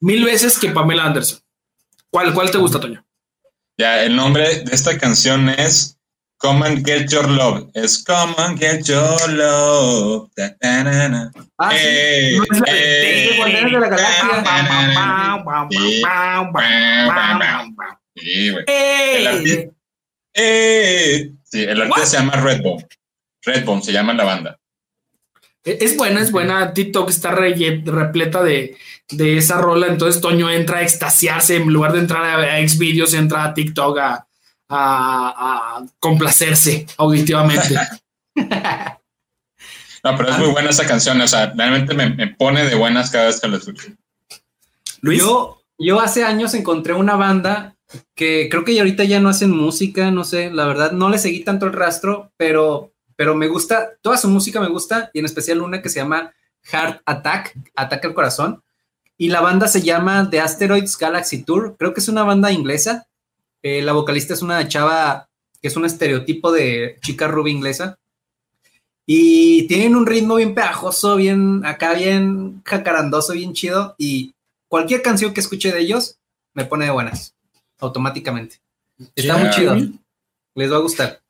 [0.00, 1.38] mil- veces que Pamela Anderson.
[2.10, 3.04] ¿Cuál, cuál te gusta, Toño?
[3.78, 5.96] Ya, el nombre de esta canción es
[6.38, 7.68] Come and Get Your Love.
[7.74, 10.28] Es Come and Get Your Love.
[10.60, 11.32] Na, na.
[11.58, 11.76] Ah, sí.
[11.80, 14.42] Eh, No es la de- eh, de Guardianes de la Galaxia.
[18.16, 18.50] Sí.
[18.50, 18.64] Güey.
[18.66, 19.72] El artista-
[20.34, 22.86] Eh, sí, el artista se llama Redbone.
[23.42, 24.58] Redbone se llama la banda.
[25.64, 26.72] E, Es buena, es buena.
[26.72, 28.76] TikTok está re- repleta de,
[29.10, 29.86] de esa rola.
[29.88, 31.56] Entonces Toño entra a extasiarse.
[31.56, 34.26] En lugar de entrar a, a Xvideos, entra a TikTok a,
[34.68, 37.74] a- a complacerse auditivamente.
[40.04, 41.20] No, pero es muy buena esa canción.
[41.20, 43.86] O sea, realmente me, me pone de buenas cada vez que la escucho.
[45.00, 45.20] Luis.
[45.20, 47.76] Yo, yo hace años encontré una banda
[48.14, 51.44] que creo que ahorita ya no hacen música, no sé, la verdad, no le seguí
[51.44, 55.62] tanto el rastro, pero pero me gusta, toda su música me gusta, y en especial
[55.62, 56.32] una que se llama
[56.62, 58.62] Heart Attack, Ataque al Corazón,
[59.16, 63.06] y la banda se llama The Asteroids Galaxy Tour, creo que es una banda inglesa,
[63.62, 65.28] eh, la vocalista es una chava
[65.60, 67.98] que es un estereotipo de chica rubia inglesa,
[69.06, 74.34] y tienen un ritmo bien pegajoso, bien acá, bien jacarandoso, bien chido, y
[74.68, 76.18] cualquier canción que escuche de ellos
[76.54, 77.34] me pone de buenas,
[77.82, 78.60] automáticamente.
[79.14, 79.76] Está muy chido.
[80.54, 81.20] Les va a gustar.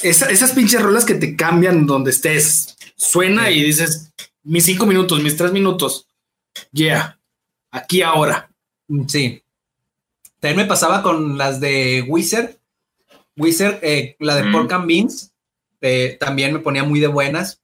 [0.00, 2.76] esas pinches rolas que te cambian donde estés.
[2.96, 4.12] Suena y dices,
[4.42, 6.06] mis cinco minutos, mis tres minutos.
[6.72, 7.18] Yeah.
[7.70, 8.50] Aquí ahora.
[9.06, 9.42] Sí.
[10.40, 12.56] También me pasaba con las de Wizard.
[13.36, 14.52] Wizard, eh, la de Mm.
[14.52, 15.32] Pork and Beans,
[15.80, 17.60] eh, también me ponía muy de buenas.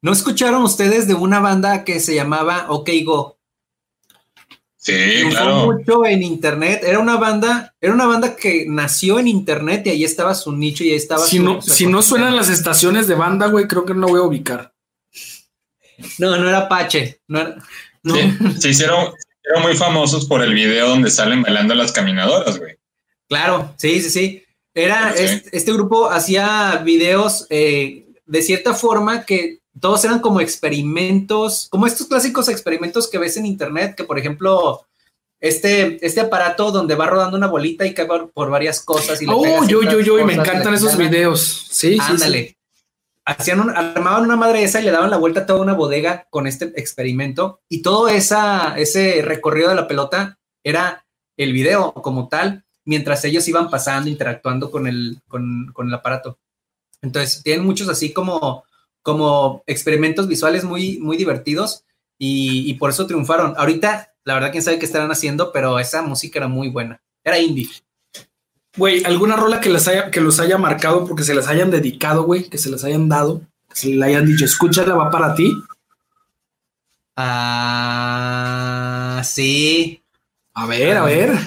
[0.00, 3.38] ¿No escucharon ustedes de una banda que se llamaba OK Go?
[4.84, 5.66] Sí, Triunfó claro.
[5.72, 6.82] mucho en internet.
[6.84, 10.82] Era una banda, era una banda que nació en internet y ahí estaba su nicho
[10.82, 13.68] y ahí estaba Si su- no, su si no suenan las estaciones de banda, güey,
[13.68, 14.74] creo que no voy a ubicar.
[16.18, 17.20] No, no era Apache.
[17.28, 17.56] No era-
[18.02, 18.14] no.
[18.16, 18.22] Sí,
[18.58, 22.74] se hicieron, hicieron muy famosos por el video donde salen bailando las caminadoras, güey.
[23.28, 24.44] Claro, sí, sí, sí.
[24.74, 25.22] Era, Sí.
[25.24, 31.86] Este, este grupo hacía videos eh, de cierta forma que todos eran como experimentos, como
[31.86, 34.86] estos clásicos experimentos que ves en internet, que por ejemplo,
[35.40, 39.20] este, este aparato donde va rodando una bolita y cae por, por varias cosas.
[39.22, 41.66] Y Oh, yo, yo, yo, y me encantan esos videos.
[41.70, 42.48] Sí, sí, Ándale.
[42.48, 42.56] sí.
[43.24, 46.26] Hacían un- armaban una madre esa y le daban la vuelta a toda una bodega
[46.28, 51.06] con este experimento y todo esa, ese recorrido de la pelota era
[51.36, 56.38] el video como tal, mientras ellos iban pasando, interactuando con el, con, con el aparato.
[57.00, 58.64] Entonces, tienen muchos así como,
[59.02, 61.84] como experimentos visuales muy, muy divertidos
[62.18, 63.54] y, y por eso triunfaron.
[63.56, 67.00] Ahorita, la verdad, quién sabe qué estarán haciendo, pero esa música era muy buena.
[67.24, 67.68] Era indie.
[68.76, 72.22] Güey, alguna rola que les haya, que los haya marcado porque se les hayan dedicado,
[72.24, 75.52] güey, que se les hayan dado, que se le hayan dicho, escúchala, va para ti.
[77.94, 80.02] Ah, sí.
[80.54, 81.38] A ver, a ver.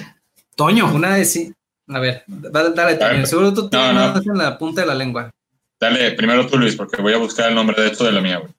[0.54, 0.94] Toño.
[0.94, 1.52] Una de sí.
[1.88, 3.12] A ver, dale, dale, Toño.
[3.12, 4.32] ver, Seguro tú tienes no, no.
[4.32, 5.30] en la punta de la lengua.
[5.78, 8.38] Dale, primero tú, Luis, porque voy a buscar el nombre de esto de la mía,
[8.38, 8.52] güey.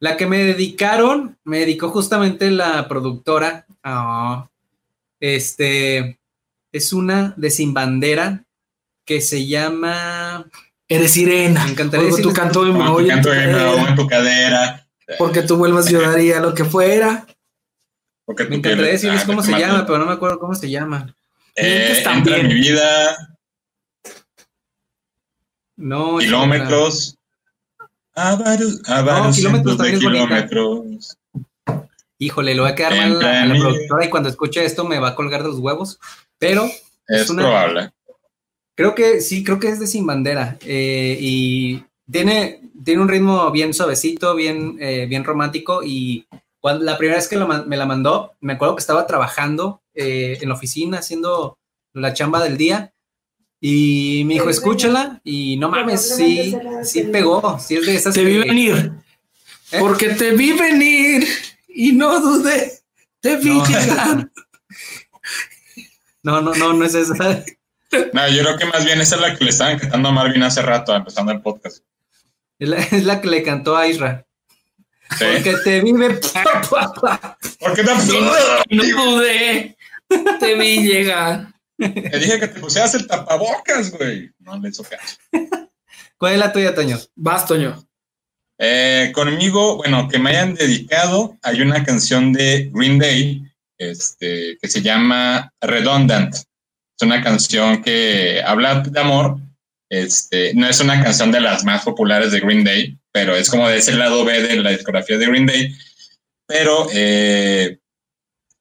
[0.00, 3.66] La que me dedicaron, me dedicó justamente la productora.
[3.84, 4.48] Ah,
[5.20, 6.18] este
[6.72, 8.44] es una de Sin Bandera
[9.04, 10.44] que se llama.
[10.88, 11.64] Eres sirena.
[11.64, 14.88] Me encantaría Oigo tu canto en de me ahogo cadera, en tu cadera.
[15.18, 17.24] Porque tú vuelvas yo daría lo que fuera.
[18.24, 21.14] Porque Me encantaría decirles ah, cómo se llama, pero no me acuerdo cómo se llama.
[21.54, 23.31] Eh, entra en mi vida,
[25.82, 27.16] No, kilómetros.
[28.14, 30.46] A varios, a varios kilómetros cientos de bonita.
[30.46, 31.18] kilómetros.
[32.18, 33.60] Híjole, lo voy a quedar mal a la, a la Temprano.
[33.74, 35.98] productora y cuando escuche esto me va a colgar de los huevos.
[36.38, 36.70] Pero
[37.08, 37.90] Es una- probable.
[38.74, 40.56] Creo que sí, creo que es de Sin Bandera.
[40.62, 45.82] eh, y tiene, tiene un ritmo bien suavecito, bien, eh, bien romántico.
[45.84, 46.26] Y
[46.60, 50.38] cuando, la primera vez que lo me la mandó, me acuerdo que estaba trabajando eh,
[50.40, 51.58] en la oficina haciendo
[51.92, 52.92] la chamba del día.
[53.64, 55.20] Y me dijo, escúchala.
[55.22, 57.60] Y no mames, sí, sí pegó.
[57.60, 58.12] Sí es de esas.
[58.12, 58.90] Te vi que- venir.
[59.70, 59.76] ¿Eh?
[59.78, 61.26] Porque te vi venir
[61.68, 62.72] y no dudé.
[63.20, 63.64] Te vi No.
[63.66, 64.28] llegar.
[66.24, 67.14] No, no, no, no es esa.
[68.12, 70.42] No, yo creo que más bien esa es la que le estaban cantando a Marvin
[70.44, 71.82] hace rato, empezando el podcast.
[72.60, 74.24] Es la, es la que le cantó a Isra.
[75.18, 75.24] ¿Sí?
[75.32, 76.10] Porque te vive.
[77.58, 77.90] ¿Por qué te
[78.70, 79.76] Y no dudé.
[80.38, 81.51] Te vi llegar.
[81.88, 84.30] Te dije que te pusieras el tapabocas, güey.
[84.38, 85.16] No le hizo caso.
[86.16, 86.98] ¿Cuál es la tuya, Toño?
[87.16, 87.84] Vas, Toño.
[88.58, 93.42] Eh, conmigo, bueno, que me hayan dedicado, hay una canción de Green Day
[93.76, 96.34] este, que se llama Redundant.
[96.34, 99.38] Es una canción que habla de amor.
[99.90, 103.68] Este, no es una canción de las más populares de Green Day, pero es como
[103.68, 105.74] de ese lado B de la discografía de Green Day.
[106.46, 107.78] Pero eh,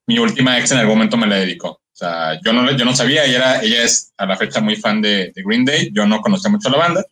[0.07, 1.80] mi última ex en algún momento me la dedicó.
[2.01, 5.03] Sea, yo no, yo no sabía, ella, era, ella es a la fecha muy fan
[5.03, 7.05] de, de Green Day, yo no conocía mucho la banda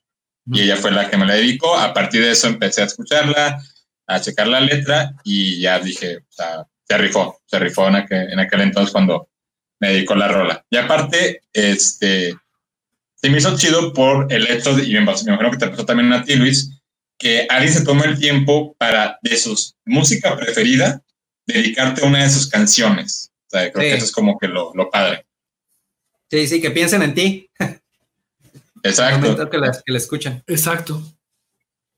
[0.51, 1.77] y ella fue la que me la dedicó.
[1.77, 3.61] A partir de eso empecé a escucharla,
[4.07, 8.33] a checar la letra y ya dije, o sea, se rifó, se rifó en aquel,
[8.33, 9.29] en aquel entonces cuando
[9.79, 10.65] me dedicó la rola.
[10.71, 12.35] Y aparte, este,
[13.13, 16.11] se me hizo chido por el hecho, de, y me imagino que te pasó también
[16.13, 16.71] a ti, Luis,
[17.19, 21.03] que alguien se toma el tiempo para, de su música preferida,
[21.45, 23.28] dedicarte a una de sus canciones.
[23.51, 23.89] O sea, creo Sí.
[23.89, 25.25] que eso es como que lo, lo padre.
[26.29, 27.49] Sí, sí, que piensen en ti.
[28.83, 29.49] Exacto.
[29.49, 30.43] que la, que la escuchan.
[30.47, 31.01] Exacto.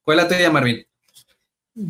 [0.03, 0.85] ¿Cuál es la tuya, Marvin?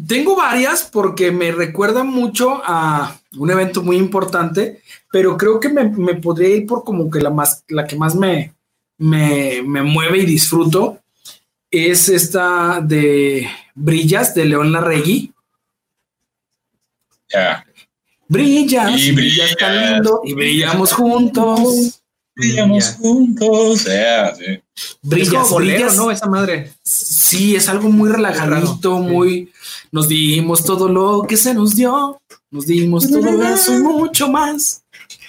[0.08, 4.82] Tengo varias porque me recuerda mucho a un evento muy importante,
[5.12, 8.16] pero creo que me, me podría ir por como que la más, la que más
[8.16, 8.54] me,
[8.98, 11.00] me, me mueve y disfruto
[11.72, 15.34] es esta de Brillas de León Larregui.
[17.30, 17.66] Ya.
[18.32, 22.02] Brillas, Y brillas tan lindo y brillamos juntos.
[22.34, 23.84] Brillamos juntos.
[23.84, 24.46] Ya, sí.
[24.46, 25.98] Es Brillas, como bolero, brillas.
[25.98, 26.12] ¿no?
[26.12, 26.72] Esa madre.
[26.82, 29.04] Sí, es algo muy relajadito, sí.
[29.04, 29.52] muy.
[29.92, 32.22] Nos dimos todo lo que se nos dio.
[32.50, 34.82] Nos dimos todo eso mucho más.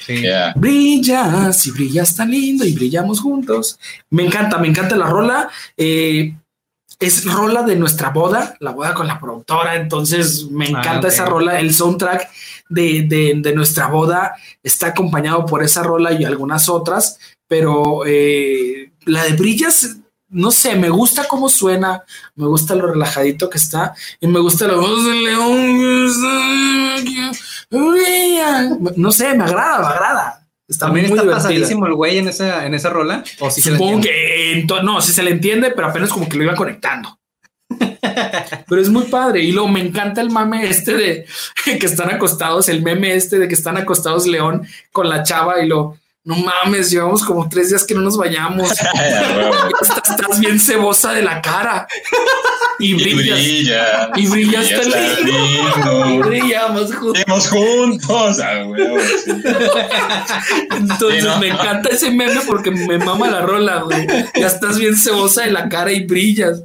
[0.07, 0.23] Sí.
[0.55, 3.79] Brillas y brillas tan lindo y brillamos juntos.
[4.11, 5.51] Me encanta, me encanta la rola.
[5.77, 6.35] Eh,
[7.01, 9.75] es rola de nuestra boda, la boda con la productora.
[9.75, 11.59] Entonces me Ah, encanta esa rola.
[11.59, 12.29] El soundtrack
[12.73, 17.19] de, de- de nuestra boda está acompañado por esa rola y algunas otras,
[17.49, 19.97] pero eh, la de brillas.
[20.35, 22.05] No sé, me gusta cómo suena,
[22.37, 26.07] me gusta lo relajadito que está y me gusta la voz del león.
[28.97, 30.47] No sé, me agrada, me agrada.
[30.69, 31.49] Está También muy está divertida.
[31.51, 33.23] pasadísimo el güey en esa, en esa rola.
[33.41, 34.09] O se la Supongo entiende?
[34.09, 37.19] que en to- no, sí se le entiende, pero apenas como que lo iba conectando.
[38.69, 39.43] Pero es muy padre.
[39.43, 41.27] Y luego me encanta el mame este de
[41.65, 45.69] que están acostados, el meme este de que están acostados León con la chava y
[45.69, 48.71] lo no mames, llevamos como tres días que no nos bañamos.
[49.83, 51.87] Estás, estás bien cebosa de la cara
[52.79, 53.39] y Y brillas.
[53.39, 54.11] brilla.
[54.15, 56.07] Y brillas tan tan lindo.
[56.07, 56.29] Y lindo.
[56.29, 57.13] brillamos juntos.
[57.25, 58.41] Brillamos juntos.
[58.41, 59.31] Ah, huevo, sí.
[60.71, 64.07] Entonces Sí, no, me encanta ese meme porque me mama la rola, güey.
[64.35, 66.63] Ya estás bien cebosa de la cara y brillas.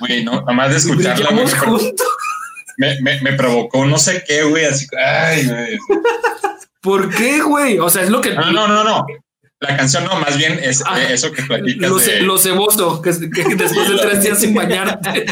[0.00, 2.06] Güey, no, nomás de Y escucharla, güey, brillamos juntos.
[2.76, 5.78] me, me, me provocó no sé qué, güey, así, ay, güey.
[6.88, 7.78] ¿Por qué, güey?
[7.78, 8.32] O sea, es lo que.
[8.34, 9.04] No, no, no, no.
[9.60, 12.20] La canción no, más bien es Ah, eh, eso que platicas Lo, de...
[12.22, 15.26] lo ceboso, que, que después de tres días sin bañarte.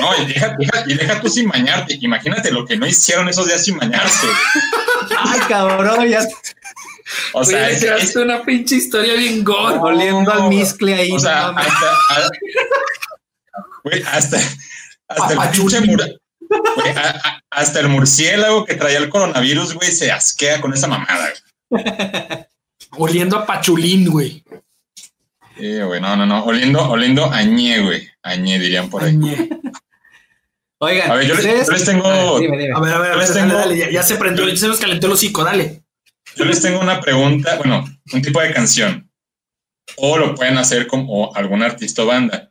[0.00, 1.98] No, y deja, deja- y deja tú sin bañarte.
[2.00, 4.26] Imagínate lo que no hicieron esos días sin bañarse.
[5.18, 6.20] Ay, cabrón, ya
[7.34, 11.10] O sea, Oye, es, es- una pinche historia bien oliendo al miscle ahí.
[11.12, 11.66] o sea, no mames.
[11.72, 12.30] hasta, a-
[13.84, 14.38] güey, hasta,
[15.08, 16.06] hasta el pinche mura-
[16.76, 20.86] güey, a- a- hasta el murciélago que traía el coronavirus, güey, se asquea con esa
[20.88, 21.32] mamada.
[21.68, 21.84] güey.
[22.98, 24.44] Oliendo a pachulín, güey.
[25.56, 26.44] Sí, güey, no, no, no.
[26.44, 28.08] Oliendo, oliendo añé, güey.
[28.22, 29.10] Añé, dirían por ahí.
[29.10, 29.48] Añe.
[30.78, 31.66] Oigan, A ver, yo les- ¿ustedes?
[31.66, 32.72] yo les tengo- A ver, dime, dime.
[32.74, 34.66] A ver, a ver, a les dale, tengo- dale, ya, ya se prendió, ya se
[34.68, 35.82] nos calentó el hocico, dale.
[36.36, 39.10] Yo les tengo una pregunta, bueno, un tipo de canción.
[39.96, 42.50] O lo pueden hacer como algún artista o banda.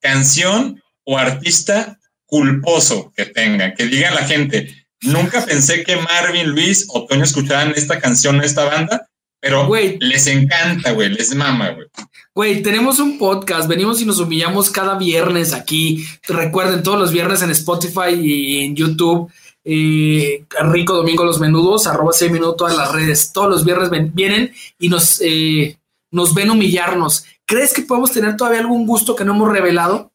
[0.00, 1.98] Canción o artista
[2.28, 7.72] culposo que tengan, que digan la gente, nunca pensé que Marvin, Luis o Toño escucharan
[7.74, 9.08] esta canción, esta banda,
[9.40, 9.96] pero Güey.
[10.00, 11.86] les encanta, güey, les mama, güey.
[12.34, 16.04] Güey, tenemos un podcast, venimos y nos humillamos cada viernes aquí.
[16.26, 19.30] Recuerden, todos los viernes en Spotify y en YouTube.
[19.70, 23.32] eh, Rico Domingo Los Menudos, arroba 6 minutos todas las redes.
[23.32, 25.76] Todos los viernes ven- vienen y nos, eh,
[26.10, 27.24] nos ven humillarnos.
[27.44, 30.07] ¿Crees que podemos tener todavía algún gusto que no hemos revelado?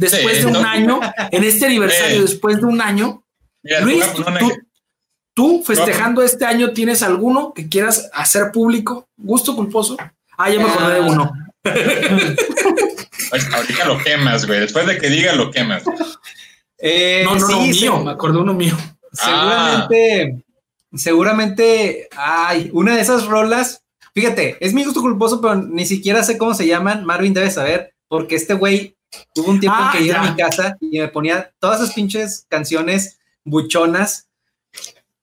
[0.00, 0.68] Después Sí, de un no.
[0.68, 2.22] año, en este aniversario, Sí.
[2.22, 3.22] después de un año,
[3.62, 4.04] Mira, Luis,
[4.38, 4.52] tú,
[5.34, 9.08] tú festejando este año, ¿tienes alguno que quieras hacer público?
[9.16, 9.96] ¿Gusto culposo?
[10.38, 11.30] Ah, ya me acordé de uno.
[13.52, 14.60] ahorita lo quemas, güey.
[14.60, 15.82] Después de que diga, lo quemas.
[16.78, 18.76] Eh, No, no, no, mío, se- me acordé uno mío.
[19.12, 20.44] Seguramente,
[20.94, 23.82] seguramente, ay, una de esas rolas,
[24.14, 27.04] fíjate, es mi gusto culposo, pero ni siquiera sé cómo se llaman.
[27.04, 28.96] Marvin debe saber, porque este güey
[29.34, 31.94] tuvo un tiempo Ah, en que iba a mi casa y me ponía todas esas
[31.94, 34.28] pinches canciones buchonas.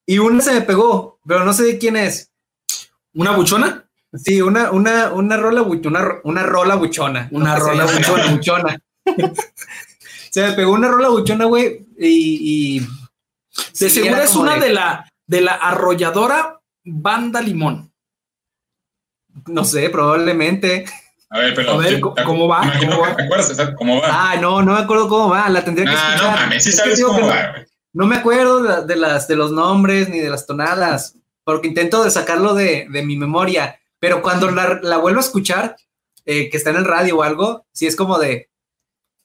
[0.05, 2.31] Y una se me pegó, pero no sé de quién es.
[3.13, 3.85] ¿Una buchona?
[4.13, 7.27] Sí, una, una, una rola, una, una rola buchona.
[7.31, 8.27] Una No, rola buchona.
[8.31, 8.81] buchona.
[10.31, 12.87] se me pegó una rola buchona, güey, y, y De
[13.73, 17.91] sí, seguro es una de- de la, de la arrolladora Banda Limón.
[19.47, 20.85] No sé, probablemente.
[21.29, 21.71] A ver, pero.
[21.71, 22.63] A ver, yo- ¿cómo va?
[22.63, 23.15] Imagino ¿Cómo que va?
[23.17, 24.07] te acuerdas, ¿cómo va?
[24.31, 25.49] Ah, no, no me acuerdo cómo va.
[25.49, 26.31] La tendría que Ah, escuchar.
[26.31, 27.65] no mames, sí Es sabes cómo que va, no, güey.
[27.93, 32.03] no me acuerdo de, de las, de los nombres ni de las tonadas, porque intento
[32.03, 33.79] de sacarlo de, de mi memoria.
[33.99, 35.75] Pero cuando la, la vuelvo a escuchar,
[36.25, 38.49] eh, que está en el radio o algo, sí es como de,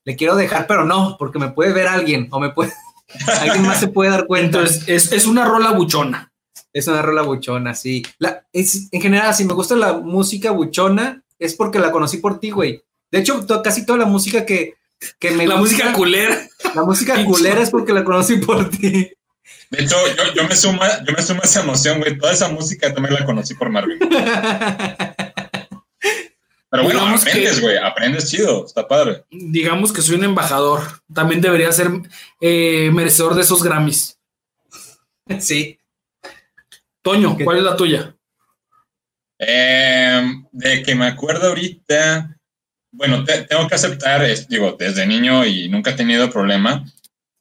[0.05, 2.73] le quiero dejar, pero no, porque me puede ver alguien o me puede,
[3.43, 4.59] alguien más se puede dar cuenta.
[4.59, 6.33] Entonces, es, es una rola buchona.
[6.73, 8.03] Es una rola buchona, sí.
[8.19, 12.39] La, es, en general, si me gusta la música buchona, es porque la conocí por
[12.41, 12.83] ti, güey.
[13.11, 14.75] De hecho, to- casi toda la música que,
[15.19, 16.49] que me La gusta- música culera.
[16.75, 19.11] La música culera es porque la conocí por ti.
[19.71, 22.17] De hecho, yo, yo me sumo, a- yo me sumo a esa emoción, güey.
[22.19, 23.99] Toda esa música también la conocí por Marvin.
[26.71, 29.25] Pero bueno, Digamos aprendes, güey, aprendes chido, está padre.
[29.31, 30.81] Digamos que soy un embajador.
[31.13, 31.91] También debería ser
[32.41, 34.19] eh, merecedor de esos Grammys.
[35.39, 35.79] Sí.
[37.03, 37.37] Toño.
[37.45, 38.17] ¿cuál es la tuya?
[39.45, 40.23] Eh,
[40.53, 42.37] de que me acuerdo ahorita,
[42.93, 46.85] bueno, te- tengo que aceptar, es- digo, desde niño y nunca he tenido problema,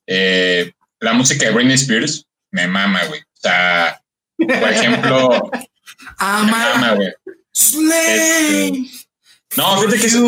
[0.07, 3.19] eh, la música de Britney Spears me mama, güey.
[3.21, 4.01] O sea,
[4.37, 5.51] por ejemplo,
[6.45, 7.13] me mama, güey.
[7.53, 8.89] Slay.
[9.57, 10.19] No, fíjate que, esa-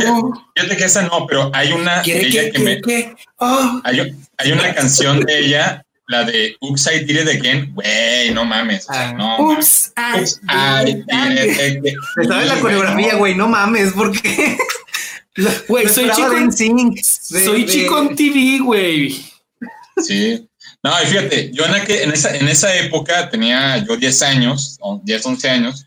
[0.55, 3.15] fíjate que esa no, pero hay una de ¿Quiere ella que, que me, que?
[3.37, 3.81] Oh.
[3.83, 8.43] hay, hay una canción de ella, la de Oops, I Did It Again, güey, no
[8.45, 9.13] mames, o sea, Ah.
[9.13, 9.57] no mames.
[9.57, 11.95] Oops, I Oops, I did it again.
[12.27, 13.17] Sabes la coreografía, no.
[13.19, 14.57] güey, no mames, porque
[15.67, 19.25] Güey, soy chico, en- soy chico en TV, güey.
[19.97, 20.47] Sí.
[20.83, 24.77] No, y fíjate, yo en, aquel- en, esa, en esa época tenía yo 10 años,
[24.81, 25.85] o 10, 11 años,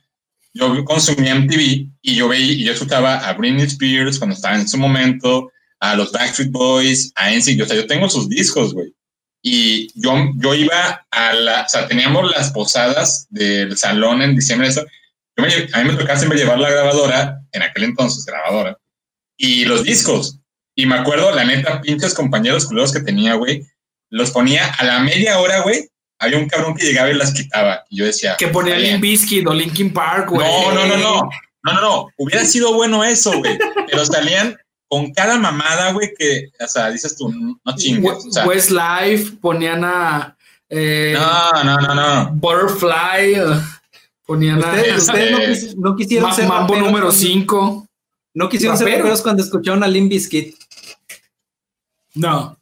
[0.55, 4.67] yo consumía MTV y yo veía, y yo escuchaba a Britney Spears cuando estaba en
[4.67, 8.93] su momento, a los Backstreet Boys, a NSYNC, o sea, yo tengo sus discos, güey.
[9.49, 14.66] Y yo, yo iba a la, o sea, teníamos las posadas del salón en diciembre,
[14.66, 14.84] eso.
[15.36, 18.76] Yo me a mí me tocaba siempre llevar la grabadora, en aquel entonces grabadora,
[19.36, 20.40] y los discos.
[20.74, 23.64] Y me acuerdo, la neta, pinches compañeros culeros que tenía, güey,
[24.11, 25.90] los ponía a la media hora, güey.
[26.18, 27.84] Había un cabrón que llegaba y las quitaba.
[27.88, 28.76] Y yo decía, Que ponía.
[28.76, 30.44] Limp Bizkit o Linkin Park, güey.
[30.44, 31.30] No, no, no, no.
[31.62, 32.09] No, no, no.
[32.16, 33.57] Hubiera sido bueno eso, güey.
[33.86, 34.59] Pero salían
[34.89, 38.24] con cada mamada, güey, que, o sea, dices tú, no chingues.
[38.26, 40.37] O sea, Westlife, ponían a
[40.68, 42.30] eh, no, no, no, no.
[42.34, 43.37] Butterfly,
[44.26, 47.12] ponían a Ustedes, Este- ustedes no, quis- no quisieron Ma- ser Mambo raperos número cuando-
[47.12, 47.89] 5.
[48.34, 49.05] No quisieron ser Rapero.
[49.05, 50.55] raperos cuando escucharon a Limp Bizkit.
[52.14, 52.59] No.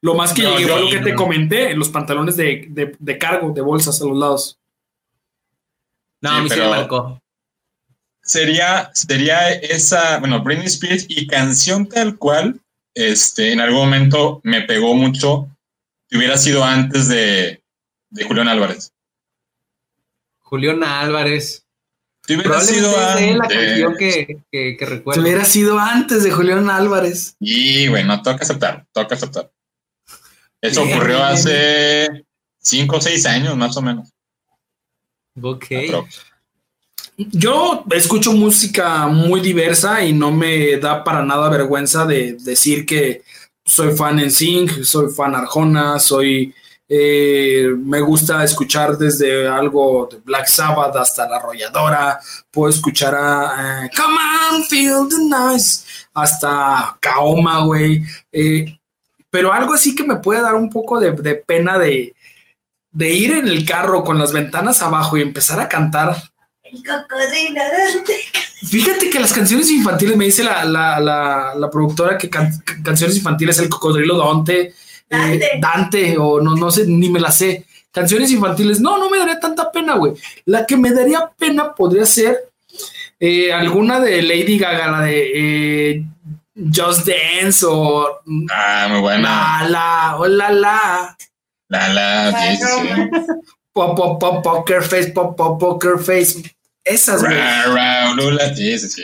[0.00, 3.18] Lo más que No, llegué fue lo que te comenté, los pantalones de, de- de
[3.18, 4.58] cargo, de bolsas a los lados.
[6.20, 7.21] No, Sí, a mí sí me pero- marcó.
[8.24, 12.60] Sería, sería esa, bueno, Britney Spears y canción tal cual,
[12.94, 15.48] este, en algún momento me pegó mucho.
[16.08, 17.62] Si hubiera sido antes de,
[18.10, 18.92] de Julián Álvarez.
[20.40, 21.64] Julián Álvarez.
[22.26, 23.38] Si hubiera sido la antes.
[23.48, 25.22] canción que, que, que Si recuerdo.
[25.22, 27.34] hubiera sido antes de Julián Álvarez.
[27.40, 29.50] Y bueno, toca aceptar, toca aceptar.
[30.60, 32.24] Eso Bien, ocurrió bien, bien, hace
[32.60, 34.10] cinco o seis años, más o menos.
[35.40, 35.64] Ok.
[37.16, 43.22] Yo escucho música muy diversa y no me da para nada vergüenza de decir que
[43.64, 46.54] soy fan en Sync, soy fan Arjona, soy
[46.88, 53.86] eh, me gusta escuchar desde algo de Black Sabbath hasta la arrolladora, puedo escuchar a
[53.86, 54.18] eh, Come
[54.50, 58.02] on, feel the noise, hasta Kaoma, güey.
[58.30, 58.78] Eh,
[59.30, 62.14] pero algo así que me puede dar un poco de, de pena de,
[62.90, 66.14] de ir en el carro con las ventanas abajo y empezar a cantar
[66.72, 68.14] El cocodrilo Dante.
[68.66, 72.82] Fíjate que las canciones infantiles, me dice la, la, la, la productora que can- can-
[72.82, 74.72] canciones infantiles, el cocodrilo Dante, eh,
[75.10, 75.50] Dante.
[75.60, 77.66] Dante, o no, no sé, ni me la sé.
[77.90, 80.14] Canciones infantiles, no, no me daría tanta pena, güey.
[80.46, 82.38] La que me daría pena podría ser
[83.20, 85.30] eh, alguna de Lady Gaga, la de
[85.96, 86.04] eh,
[86.74, 88.20] Just Dance o
[88.50, 89.62] Ah, muy buena.
[89.64, 91.16] La La, o La La,
[91.68, 93.20] La, la, sí, sí, sí.
[93.74, 96.42] Pop Pop Pop Poker Face, Pop Pop Poker Face.
[96.84, 97.34] Esas, güey.
[98.94, 99.00] Sí.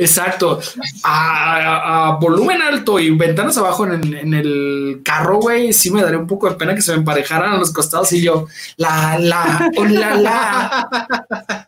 [0.00, 0.60] Exacto.
[1.02, 5.90] A, a- a volumen alto y ventanas abajo en, el- en el carro, güey, sí
[5.90, 8.46] me daría un poco de pena que se me emparejaran a los costados y yo,
[8.76, 10.88] la, la, oh, la, la.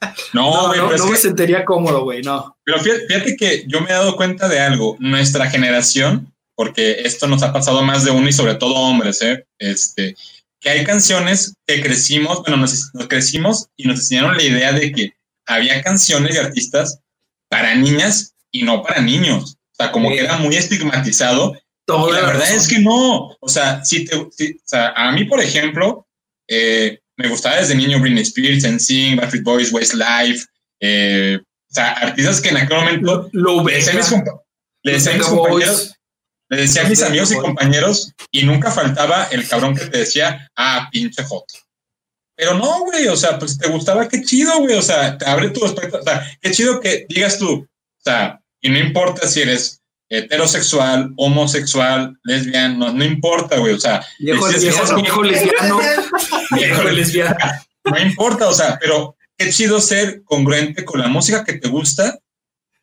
[0.32, 2.56] No, güey, no, me que- sentiría cómodo, güey, no.
[2.64, 4.96] Pero fíjate, fíjate que yo me he dado cuenta de algo.
[5.00, 9.44] Nuestra generación, porque esto nos ha pasado más de uno y sobre todo hombres, ¿eh?
[9.58, 10.14] Este,
[10.60, 14.92] que hay canciones que crecimos, bueno, nos, nos crecimos y nos enseñaron la idea de
[14.92, 15.12] que
[15.46, 17.00] había canciones y artistas
[17.48, 19.56] para niñas y no para niños.
[19.72, 20.16] O sea, como Sí.
[20.16, 21.54] que era muy estigmatizado
[21.88, 23.36] y la verdad es que no.
[23.40, 26.06] O sea, si te, si- o sea, a mí, por ejemplo,
[26.48, 30.46] eh, me gustaba desde niño Britney Spears, NSYNC, Backstreet Boys, Westlife,
[30.80, 34.20] eh, o sea, artistas que en aquel momento Lo le decía a mis, ves.
[34.20, 34.40] compa-
[34.84, 35.94] le decía a mis compañeros,
[36.50, 40.50] le decía a mis amigos y compañeros, y nunca faltaba el cabrón que te decía,
[40.56, 41.54] ah, pinche joto.
[42.36, 45.50] Pero no, güey, o sea, pues te gustaba, qué chido, güey, o sea, te abre
[45.50, 49.42] tu espectro, o sea, qué chido que digas tú, o sea, y no importa si
[49.42, 55.80] eres heterosexual, homosexual, lesbiano, no, importa, güey, o sea, Viejo si Viejo, viejo lesbiano,
[56.50, 57.36] viejo lesbiano.
[57.84, 62.18] no importa, o sea, pero qué chido ser congruente con la música que te gusta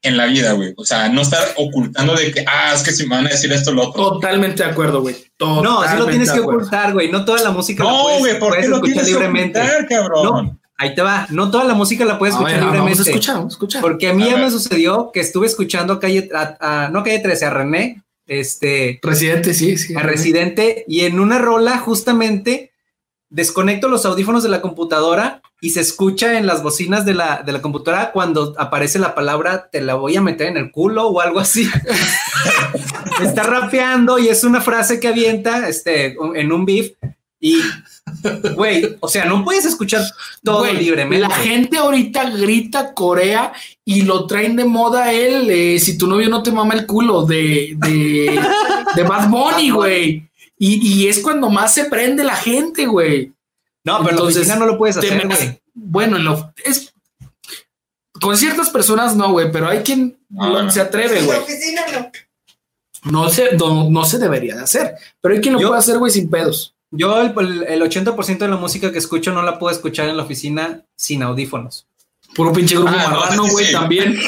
[0.03, 0.73] en la vida, güey.
[0.77, 3.51] O sea, no estar ocultando de que, ah, es que si me van a decir
[3.51, 4.03] esto o lo otro.
[4.13, 5.15] Totalmente de acuerdo, güey.
[5.39, 7.11] No, sí lo tienes que ocultar, güey.
[7.11, 9.59] No toda la música la No, puedes, güey, ¿por puedes qué lo escuchar tienes libremente.
[9.59, 10.59] que ocultar, cabrón?
[10.79, 11.25] ahí te va.
[11.31, 13.09] No toda la música la puedes A escuchar ver, vamos a libremente.
[13.09, 13.81] escuchar, vamos a escuchar.
[13.81, 17.17] Porque a mí A ya me sucedió que estuve escuchando calle, a- a- no calle
[17.19, 19.95] 13, a René, este, Residente, sí, sí.
[19.95, 22.71] a Residente, y en una rola justamente
[23.29, 27.51] desconecto los audífonos de la computadora y se escucha en las bocinas de la, de
[27.51, 31.19] la computadora cuando aparece la palabra te la voy a meter en el culo o
[31.19, 31.67] algo así.
[33.21, 36.91] Está rapeando y es una frase que avienta este, en un beef
[37.39, 37.61] y,
[38.55, 40.01] güey, o sea, no puedes escuchar
[40.43, 41.27] todo Güey, libremente.
[41.27, 43.53] La gente ahorita grita Corea
[43.85, 45.49] y lo traen de moda él.
[45.49, 48.39] eh, si tu novio no te mama el culo de, de,
[48.95, 50.29] de Bad Bunny, güey.
[50.57, 53.33] Y, y es cuando más se prende la gente, güey.
[53.87, 55.61] No, pero en Entonces, oficina no lo puedes hacer, me- güey.
[55.73, 56.93] Bueno, en lo- es
[58.19, 60.71] con ciertas personas no, güey, pero hay quien No, lo- no.
[60.71, 61.39] se atreve, En güey.
[61.39, 62.11] oficina no.
[63.11, 65.97] No se, no, no se debería de hacer, pero hay quien lo Yo- puede hacer,
[65.99, 66.73] güey, sin pedos.
[66.91, 70.17] Yo el, el- el 80% de la música que escucho no la puedo escuchar en
[70.17, 71.85] la oficina sin audífonos.
[72.35, 73.71] Puro pinche grupo Ah, marrano, güey, sí.
[73.71, 74.19] también.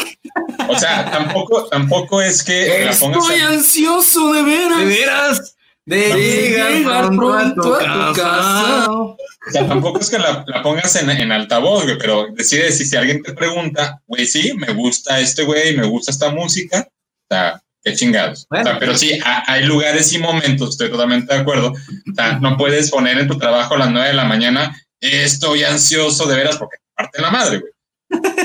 [0.70, 4.86] O sea, tampoco, tampoco es que la pongas Estoy en- ansioso de veras.
[4.86, 5.56] veras?
[5.90, 8.92] De llegar pronto a tu casa.
[8.92, 9.18] O
[9.52, 12.96] sea, tampoco es que la, la pongas en, en altavoz, güey, pero decides si, si
[12.96, 17.62] alguien te pregunta, güey, sí, me gusta este güey, me gusta esta música, o sea,
[17.84, 18.46] qué chingados.
[18.50, 18.64] Bueno.
[18.66, 21.70] o sea, pero sí, ha- hay lugares y momentos, estoy totalmente de acuerdo.
[21.72, 25.64] O sea, no puedes poner en tu trabajo a las 9 de la mañana, estoy
[25.64, 27.72] ansioso de veras, porque parte la madre, güey.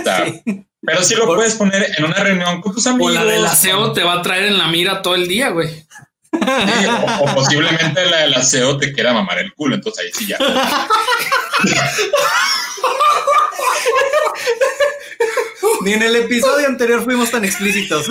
[0.01, 0.25] O sea,
[0.87, 3.15] Pero sí lo puedes poner en una reunión con tus O amigos.
[3.15, 5.71] la del aseo te va a traer en la mira todo el día, güey.
[6.41, 10.27] Sí, o, o posiblemente la del aseo te quiera mamar el culo, entonces ahí sí
[10.27, 10.39] ya.
[15.83, 18.07] Ni en el episodio anterior fuimos tan explícitos.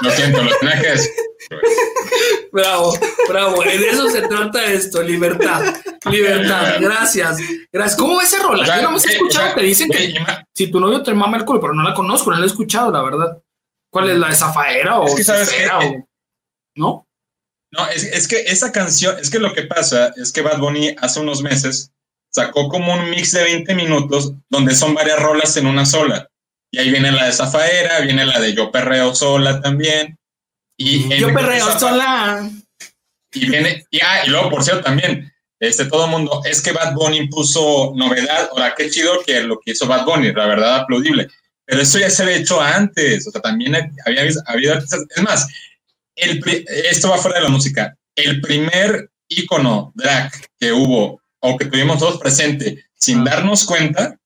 [0.00, 1.10] Lo siento, lo que decir.
[2.52, 2.94] Bravo,
[3.28, 3.62] bravo.
[3.62, 5.74] De eso se trata esto, libertad.
[6.10, 6.76] Libertad.
[6.80, 7.38] Gracias.
[7.72, 7.96] Gracias.
[7.96, 8.62] ¿Cómo ese rola?
[8.62, 10.14] O sea, Yo no me he eh, escuchado o sea, que dicen que
[10.56, 12.90] si tu novio te mama el culo, pero no la conozco, no la he escuchado,
[12.90, 13.38] la verdad.
[13.92, 16.06] ¿Cuál es la de Zafaera o Es que sabes que- o-
[16.76, 17.06] ¿No?
[17.72, 20.94] No, es, es que esa canción, es que lo que pasa es que Bad Bunny
[21.00, 21.90] hace unos meses
[22.32, 26.28] sacó como un mix de 20 minutos donde son varias rolas en una sola.
[26.70, 30.17] Y ahí viene la de Zafaera, viene la de Yo Perreo Sola también.
[30.78, 32.48] Y Yo perreo sola.
[33.32, 36.72] Y viene, y, ah, y luego, por cierto, también, este, todo el mundo, es que
[36.72, 38.48] Bad Bunny puso novedad.
[38.52, 41.28] Ahora, qué chido que lo que hizo Bad Bunny, la verdad, aplaudible.
[41.66, 43.26] Pero eso ya se había hecho antes.
[43.26, 43.74] O sea, también
[44.06, 45.04] había habido artistas.
[45.14, 45.48] Es más,
[46.14, 46.42] el,
[46.90, 47.94] esto va fuera de la música.
[48.14, 54.16] El primer ícono drag que hubo o que tuvimos todos presente sin darnos cuenta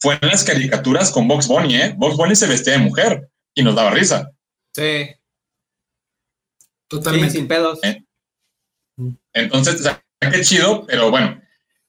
[0.00, 1.94] fue en las caricaturas con Box Bunny, ¿eh?
[1.96, 4.30] Box Bunny se vestía de mujer y nos daba risa.
[4.74, 5.08] Sí,
[6.96, 7.30] sí, Totalmente.
[7.30, 7.78] sin pedos.
[7.82, 8.02] ¿Eh?
[9.32, 11.40] Entonces, o sea, qué chido, pero bueno,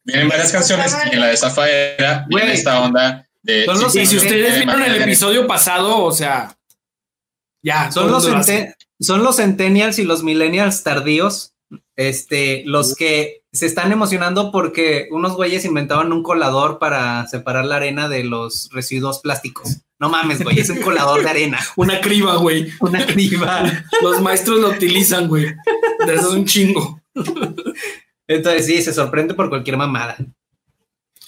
[0.03, 2.57] vienen varias canciones y en la de Zafaera viene Güey.
[2.57, 3.65] esta onda de...
[3.65, 6.55] Son los- Y si ustedes de vieron el episodio pasado, o sea,
[7.63, 7.91] ya.
[7.91, 8.23] Son los,
[9.23, 11.54] los centennials y los millennials tardíos,
[11.95, 17.77] este, los que se están emocionando porque unos güeyes inventaban un colador para separar la
[17.77, 19.77] arena de los residuos plásticos.
[19.97, 22.69] No mames, güey, es un colador de arena, Una criba, güey.
[22.81, 23.63] una criba.
[24.01, 25.45] Los maestros lo utilizan, güey.
[26.05, 27.01] Eso es un chingo.
[28.27, 30.17] Entonces sí, se sorprende por cualquier mamada.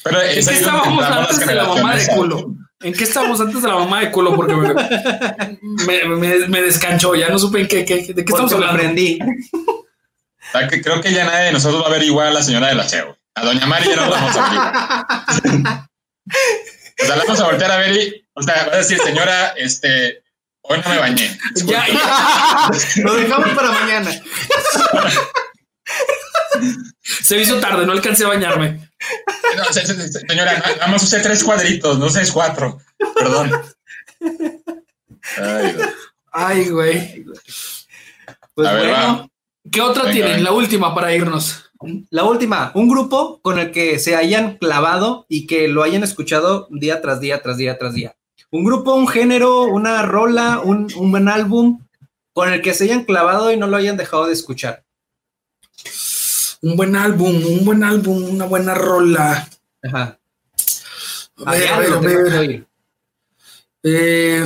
[0.03, 2.55] Pero ¿En qué estábamos antes de la mamá de culo?
[2.81, 4.35] ¿En qué estábamos antes de la mamá de culo?
[4.35, 4.75] Porque me,
[6.05, 8.75] me, me- me descanchó, ya no supe en qué, qué- de qué estamos me hablando.
[8.81, 9.17] aprendí.
[10.47, 12.43] O sea, que creo que ya nadie de nosotros va a ver igual a la
[12.43, 13.17] señora del aseo.
[13.35, 15.87] A Doña Mari ya no la vamos a ver igual.
[16.99, 19.49] O sea, la vamos a voltear a ver y, o sea, va a decir, señora,
[19.55, 20.23] este,
[20.61, 21.37] hoy no me bañé.
[21.65, 22.71] Ya, ya.
[23.03, 24.11] Lo dejamos para mañana.
[27.03, 28.89] Se me hizo tarde, no alcancé a bañarme.
[29.55, 32.79] No, se- se- se- señora, na- nada más usé tres cuadritos, no seis cuatro.
[33.13, 33.51] Perdón.
[36.31, 37.25] Ay, güey.
[38.55, 39.27] Pues A ver, bueno, va.
[39.71, 40.31] ¿Qué otra Venga, tienen?
[40.37, 40.43] venga.
[40.43, 41.63] La última para irnos.
[42.09, 46.67] la última, un grupo con el que se hayan clavado y que lo hayan escuchado
[46.71, 48.15] día tras día, tras día, tras día.
[48.49, 51.85] Un grupo, un género, una rola, un, un buen álbum
[52.33, 54.83] con el que se hayan clavado y no lo hayan dejado de escuchar.
[56.61, 59.47] Un buen álbum, un buen álbum, una buena rola.
[59.83, 60.17] Ajá.
[61.45, 62.65] A ver, a ver, a.
[63.83, 64.43] Eh,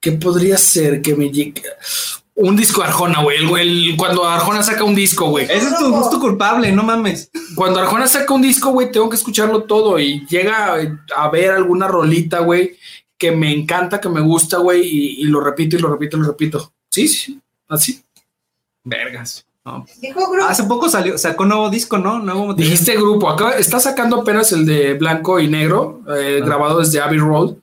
[0.00, 1.62] ¿Qué podría ser que me llegue?
[2.42, 3.38] Un disco de Arjona, güey.
[3.38, 5.44] El, cuando Arjona saca un disco, güey.
[5.44, 7.30] Ese es tu gusto culpable, no mames.
[7.54, 10.76] Cuando Arjona saca un disco, güey, tengo que escucharlo todo y llega
[11.16, 12.76] a ver alguna rolita, güey,
[13.18, 16.20] que me encanta, que me gusta, güey, y, y lo repito y lo repito y
[16.20, 16.72] lo repito.
[16.90, 17.38] Sí, sí,
[17.68, 18.02] así.
[18.84, 19.44] Vergas.
[19.62, 19.84] No.
[20.48, 22.18] Hace poco salió, sacó nuevo disco, ¿no?
[22.18, 22.54] Nuevo.
[22.54, 26.46] Dijiste grupo, acá está sacando apenas el de blanco y negro, eh, Ah.
[26.46, 27.56] grabado desde Abbey Road.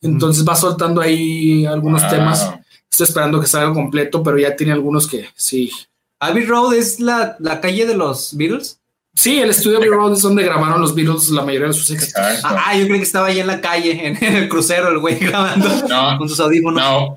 [0.00, 2.10] Entonces va soltando ahí algunos Wow.
[2.10, 2.50] temas.
[2.92, 5.72] Estoy esperando que salga completo, pero ya tiene algunos que sí.
[6.20, 8.78] Abbey Road es la, la calle de los Beatles.
[9.14, 12.14] Sí, el estudio Abbey Road es donde grabaron los Beatles la mayoría de sus éxitos.
[12.44, 14.98] Ah, ah, yo creí que estaba ahí en la calle, en, en el crucero, el
[14.98, 16.82] güey grabando No, con sus audífonos.
[16.82, 17.16] no.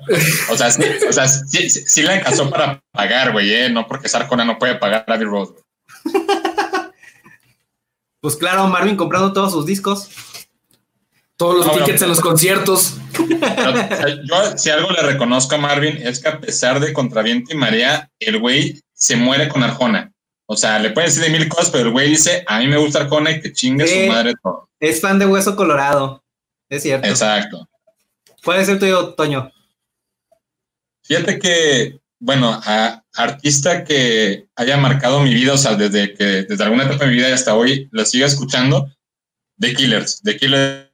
[0.50, 3.68] O sea, sí, o sea, sí, sí, sí le alcanzó para pagar, güey, ¿eh?
[3.70, 5.48] No porque Sarcona no puede pagar Abbey Road.
[6.04, 6.24] güey.
[8.20, 10.08] Pues claro, Marvin comprando todos sus discos.
[11.36, 12.04] Todos los No, tickets no.
[12.06, 12.96] en los conciertos.
[14.24, 18.10] Yo, si algo le reconozco a Marvin, es que a pesar de Contraviento y Marea,
[18.18, 20.12] el güey se muere con Arjona.
[20.46, 22.76] O sea, le pueden decir de mil cosas, pero el güey dice, a mí me
[22.78, 24.04] gusta Arjona y que chingue Sí.
[24.06, 24.68] su madre todo.
[24.80, 26.22] Es fan de Hueso Colorado.
[26.68, 27.06] Es cierto.
[27.06, 27.68] Exacto.
[28.44, 29.50] ¿Cuál es el tuyo, Toño?
[31.02, 36.64] Fíjate que, bueno, a artista que haya marcado mi vida, o sea, desde que, desde
[36.64, 38.90] alguna etapa de mi vida y hasta hoy, la siga escuchando,
[39.58, 40.22] The Killers.
[40.22, 40.85] The Killers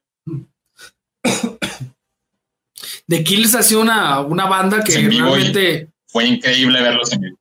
[3.09, 7.13] The Kills ha sido una, una banda que En vivo y- realmente fue increíble verlos
[7.13, 7.39] en vivo.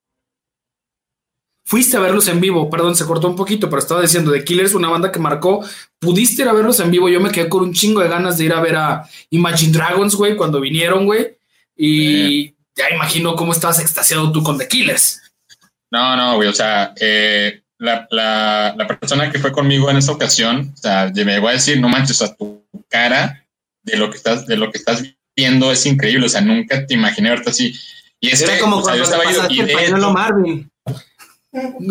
[1.66, 2.70] fuiste a verlos en vivo.
[2.70, 5.64] Perdón, se cortó un poquito, pero estaba diciendo The Killers, una banda que marcó.
[6.00, 7.08] Pudiste ir a verlos en vivo.
[7.10, 10.16] Yo me quedé con un chingo de ganas de ir a ver a Imagine Dragons,
[10.16, 11.38] güey, cuando vinieron, güey.
[11.78, 15.22] Y ya imagino cómo estabas extasiado tú con The Killers.
[15.92, 20.12] No, no, güey, o sea, eh, la, la, la persona que fue conmigo en esa
[20.14, 23.46] ocasión, o sea, me voy a decir, no manches, sea, tu cara
[23.84, 25.04] de lo que estás, de lo que estás
[25.36, 27.74] viendo es increíble, o sea, nunca te imaginé verte así.
[28.20, 30.72] Y es Era que, como o sea, yo cuando le estaba pasaste el pañuelo Marvin.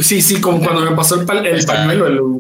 [0.03, 2.07] Sí, sí, como cuando me pasó el, pal- el pañuelo.
[2.07, 2.38] el-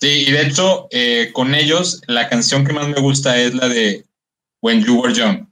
[0.00, 3.68] Sí, y de hecho, eh, con ellos, la canción que más me gusta es la
[3.68, 4.04] de
[4.60, 5.46] When You Were Young.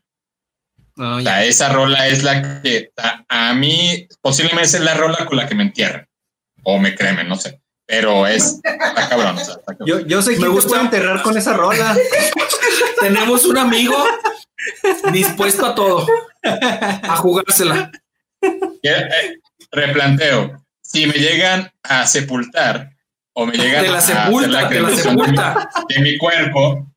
[0.97, 1.25] No, O ya.
[1.35, 5.47] sea, esa rola es la que a, a mí posiblemente es la rola con la
[5.47, 6.07] que me entierran.
[6.65, 7.61] O me cremen, no sé.
[7.91, 9.37] Pero es está cabrón.
[9.37, 9.87] o sea, está cabrón.
[9.87, 11.97] Yo, yo sé Me quién te gusta- puede enterrar con esa rola.
[13.01, 13.97] Tenemos un amigo
[15.13, 16.07] dispuesto a todo,
[16.45, 17.91] a jugársela.
[18.43, 19.37] Eh,
[19.73, 20.65] replanteo.
[20.83, 22.91] Si me llegan a sepultar
[23.33, 25.71] o me llegan Te la a hacer sepulta, te la cremación de mi- sepulta.
[25.89, 26.93] de mi cuerpo,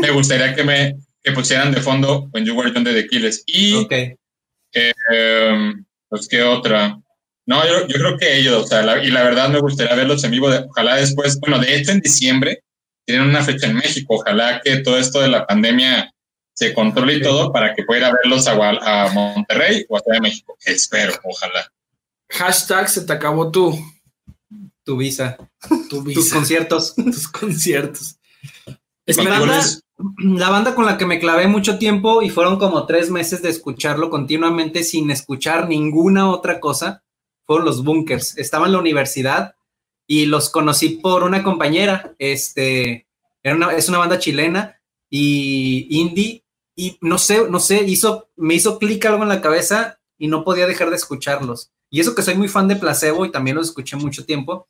[0.00, 3.42] me gustaría que me que pusieran de fondo When You Were Young de The Killers.
[3.46, 3.92] Y Ok.
[4.72, 5.72] Eh,
[6.08, 6.98] pues qué otra.
[7.46, 10.24] No, yo, yo creo que ellos, o sea, la- y la verdad me gustaría verlos
[10.24, 10.48] en vivo.
[10.50, 12.62] de- ojalá después, bueno, de hecho en diciembre
[13.06, 14.14] tienen una fecha en México.
[14.16, 16.10] Ojalá que todo esto de la pandemia
[16.54, 19.96] se controle y todo para que pueda ir a verlos a, Gual- a Monterrey o
[19.96, 20.56] a Ciudad de México.
[20.64, 21.70] Espero, ojalá.
[22.30, 23.78] Hashtag se te acabó tu,
[24.84, 25.36] Tu visa.
[25.90, 26.94] tu Tus conciertos.
[26.94, 28.16] tus conciertos.
[29.16, 29.60] Banda,
[30.18, 33.50] la banda con la que me clavé mucho tiempo y fueron como tres meses de
[33.50, 37.02] escucharlo continuamente sin escuchar ninguna otra cosa,
[37.46, 38.36] fueron los Bunkers.
[38.38, 39.54] Estaba en la universidad
[40.06, 42.14] y los conocí por una compañera.
[42.18, 43.06] Este,
[43.42, 44.80] era una- es una banda chilena
[45.10, 46.44] y indie
[46.76, 50.44] y no sé, no sé, hizo, me hizo clic algo en la cabeza y no
[50.44, 51.70] podía dejar de escucharlos.
[51.90, 54.66] Y eso que soy muy fan de Placebo y también los escuché mucho tiempo.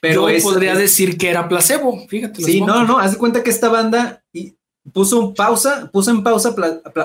[0.00, 2.42] Pero Yo es- podría es- decir que era placebo, fíjate.
[2.42, 4.24] Sí, no, no, haz de cuenta que esta banda
[4.92, 6.54] puso un pausa, puso en pausa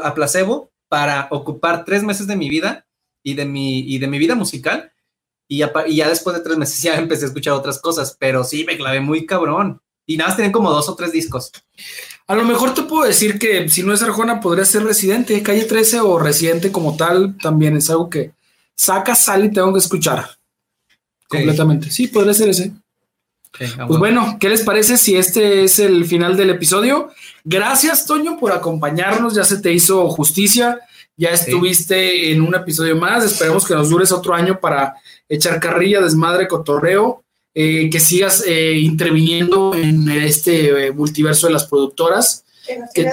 [0.03, 2.85] a Placebo para ocupar tres meses de mi vida
[3.21, 4.92] y de mi, y de mi vida musical.
[5.47, 8.43] Y ya, y ya después de tres meses ya empecé a escuchar otras cosas, pero
[8.43, 9.81] sí me clavé muy cabrón.
[10.05, 11.51] Y nada más tienen como dos o tres discos.
[12.27, 15.65] A lo mejor te puedo decir que si no es Arjona, podría ser Residente, Calle
[15.65, 18.31] 13 o Residente como tal, también es algo que
[18.75, 20.29] saca, sale y tengo que escuchar.
[21.27, 21.89] Completamente.
[21.89, 22.71] Sí, podría ser ese.
[23.57, 27.11] Pues bueno, ¿qué les parece si este es el final del episodio?
[27.43, 29.35] Gracias, Toño, por acompañarnos.
[29.35, 30.79] Ya se te hizo justicia.
[31.15, 33.23] Ya estuviste en un episodio más.
[33.23, 34.95] Esperemos que nos dures otro año para
[35.29, 37.23] echar carrilla, desmadre, cotorreo.
[37.55, 42.43] eh, que sigas eh, interviniendo en este eh, multiverso de las productoras.
[42.65, 43.11] Que nos que-.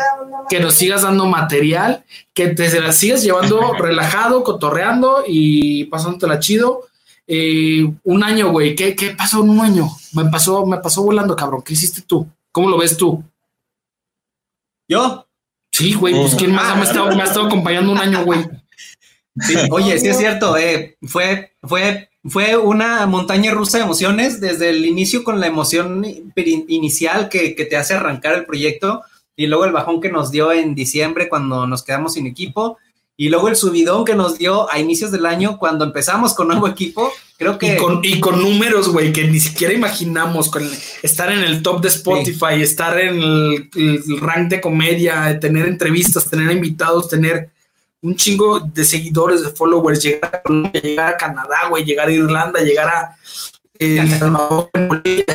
[0.48, 2.04] Que sigas dando material.
[2.32, 6.86] Que te la sigas llevando relajado, cotorreando y pasándotela chido.
[7.26, 8.74] Eh, un año, güey.
[8.74, 9.88] ¿Qué, ¿Qué pasó en un año?
[10.14, 11.62] Me pasó, me pasó volando, cabrón.
[11.62, 12.26] ¿Qué hiciste tú?
[12.50, 13.22] ¿Cómo lo ves tú?
[14.88, 15.26] Yo,
[15.72, 18.40] Sí, güey, pues quién más me ha estado, acompañando un año, güey.
[19.70, 24.84] Oye, sí es cierto, eh, fue, fue, fue una montaña rusa de emociones desde el
[24.84, 29.02] inicio con la emoción in- inicial que te hace arrancar el proyecto
[29.36, 32.76] y luego el bajón que nos dio en diciembre cuando nos quedamos sin equipo
[33.20, 36.66] y luego el subidón que nos dio a inicios del año cuando empezamos con nuevo
[36.66, 37.12] equipo.
[37.36, 40.66] Creo que Y con, y con números, güey, que ni siquiera imaginamos, con
[41.02, 46.30] estar en el top de Spotify, estar en el, el rank de comedia, tener entrevistas,
[46.30, 47.50] tener invitados, tener
[48.00, 52.12] un chingo de seguidores, de followers, llegar a Colombia, llegar a Canadá, güey, llegar a
[52.12, 53.16] Irlanda, llegar a
[53.78, 55.26] eh,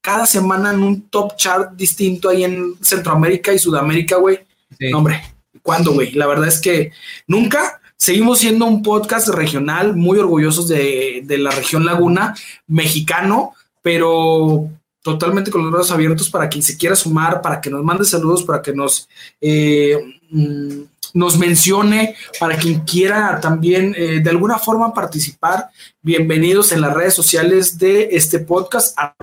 [0.00, 4.38] cada semana en un top chart distinto ahí en Centroamérica y Sudamérica, güey.
[4.78, 4.90] Sí.
[4.90, 5.31] No, hombre,
[5.62, 6.12] ¿cuándo, güey?
[6.12, 6.92] La verdad es que
[7.26, 7.80] nunca.
[7.96, 12.34] Seguimos siendo un podcast regional, muy orgullosos de, de la región Laguna,
[12.66, 14.68] mexicano, pero
[15.02, 18.44] totalmente con los brazos abiertos para quien se quiera sumar, para que nos mande saludos,
[18.44, 19.08] para que nos,
[19.40, 19.98] eh,
[20.30, 20.80] mm,
[21.14, 25.68] nos mencione, para quien quiera también eh, de alguna forma participar.
[26.00, 28.98] Bienvenidos en las redes sociales de este podcast.
[28.98, 29.14] A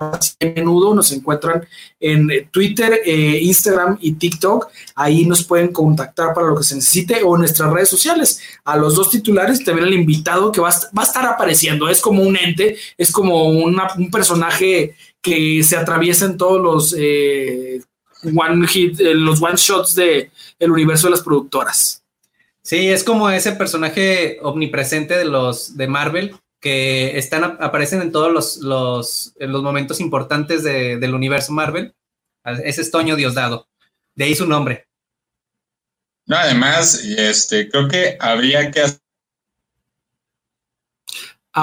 [0.55, 1.67] menudo nos encuentran
[1.99, 4.67] en eh, Twitter, eh, Instagram y TikTok.
[4.95, 8.39] Ahí nos pueden contactar para lo que se necesite o en nuestras redes sociales.
[8.63, 11.89] A los dos titulares, también el invitado que va a, va a estar apareciendo.
[11.89, 16.95] Es como un ente, es como un personaje que se atraviesa en todos los
[18.36, 22.03] one hit, eh, los one shots de el universo de las productoras.
[22.61, 28.32] Sí, es como ese personaje omnipresente de los de Marvel que están aparecen en todos
[28.34, 31.93] los, los, en los momentos importantes de- del universo Marvel.
[32.63, 33.67] Ese es Toño Diosdado.
[34.15, 34.88] De ahí su nombre.
[36.28, 38.99] No, además, este, creo que habría que hacer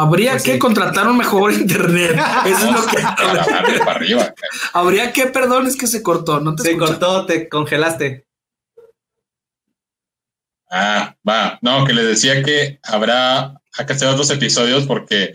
[0.02, 0.58] Habría Pues que sí.
[0.58, 2.16] contratar un mejor internet.
[2.46, 4.34] Eso es lo que para arriba.
[4.72, 6.40] habría que, perdón, es que se cortó.
[6.40, 8.26] No te Se cortó, te congelaste.
[10.70, 11.58] Ah, va.
[11.62, 15.34] No, que les decía que habrá que hacer otros episodios porque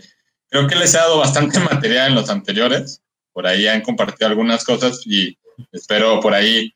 [0.50, 3.02] creo que les he dado bastante material en los anteriores.
[3.32, 5.38] Por ahí han compartido algunas cosas y
[5.72, 6.74] espero por ahí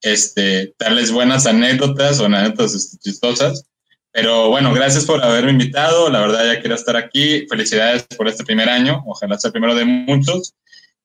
[0.00, 3.64] este, darles buenas anécdotas o anécdotas este, chistosas.
[4.12, 6.10] Pero bueno, gracias por haberme invitado.
[6.10, 7.46] La verdad, ya quiero estar aquí.
[7.48, 9.02] Felicidades por este primer año.
[9.06, 10.54] Ojalá sea el primero de muchos.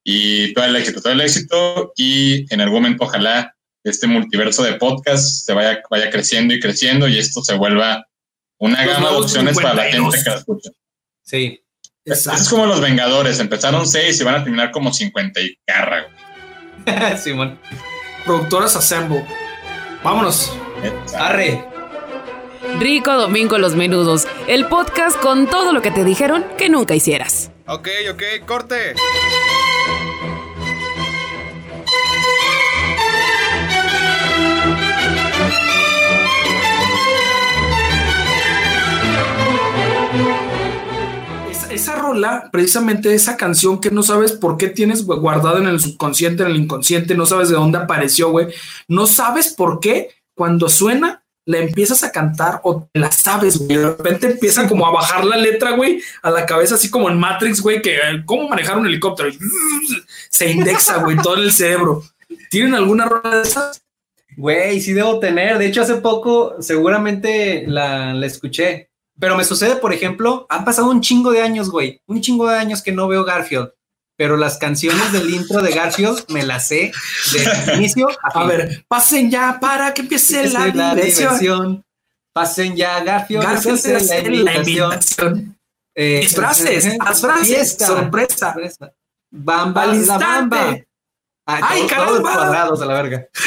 [0.04, 1.94] Y todo el éxito, todo el éxito.
[1.96, 7.08] Y en algún momento, ojalá este multiverso de podcast se vaya, vaya creciendo y creciendo
[7.08, 8.08] y esto se vuelva
[8.58, 10.14] una Los gama de opciones para la 52.
[10.14, 10.70] gente que la escucha.
[11.22, 11.60] Sí.
[12.06, 12.42] Exacto.
[12.42, 16.08] Es como los Vengadores, empezaron seis y van a terminar como 50 y carra.
[17.18, 17.60] Simón.
[18.26, 19.26] Productoras Assemble.
[20.04, 20.52] Vámonos.
[21.16, 21.73] Arre.
[22.80, 27.52] Rico Domingo Los Menudos, el podcast con todo lo que te dijeron que nunca hicieras.
[27.68, 28.94] Ok, ok, corte.
[41.72, 45.80] Esa, rola, precisamente esa canción que no sabes por qué tienes gu- guardada en el
[45.80, 48.48] subconsciente, en el inconsciente, no sabes de dónde apareció, güey.
[48.88, 53.78] No sabes por qué cuando suena la empiezas a cantar o te la sabes, güey.
[53.78, 57.20] De repente empieza como a bajar la letra, güey, a la cabeza, así como en
[57.20, 59.30] Matrix, güey, que eh, cómo manejar un helicóptero.
[60.30, 62.04] Se indexa, güey, todo en el cerebro.
[62.50, 63.84] ¿Tienen alguna rola de esas?
[64.36, 65.58] Güey, sí debo tener.
[65.58, 68.90] De hecho, hace poco seguramente la, la escuché.
[69.20, 72.02] Pero me sucede, por ejemplo, han pasado un chingo de años, güey.
[72.08, 73.70] Un chingo de años que no veo Garfield.
[74.16, 76.92] Pero las canciones del intro de Garfield me las sé
[77.34, 81.30] de inicio a, ver, pasen ya para que empiece la, la diversión.
[81.40, 81.86] diversión.
[82.32, 83.44] Pasen ya, Garfield.
[83.44, 85.58] Garfield es se hace la invitación.
[85.96, 88.54] Eh, Disfraces, eh, disfraces, fiesta, sorpresa.
[88.54, 88.94] sorpresa.
[89.32, 90.78] Bamba, Al la bamba.
[91.46, 92.08] Ay, Ay, todo- caramba.
[92.08, 93.28] todos cuadrados a la verga.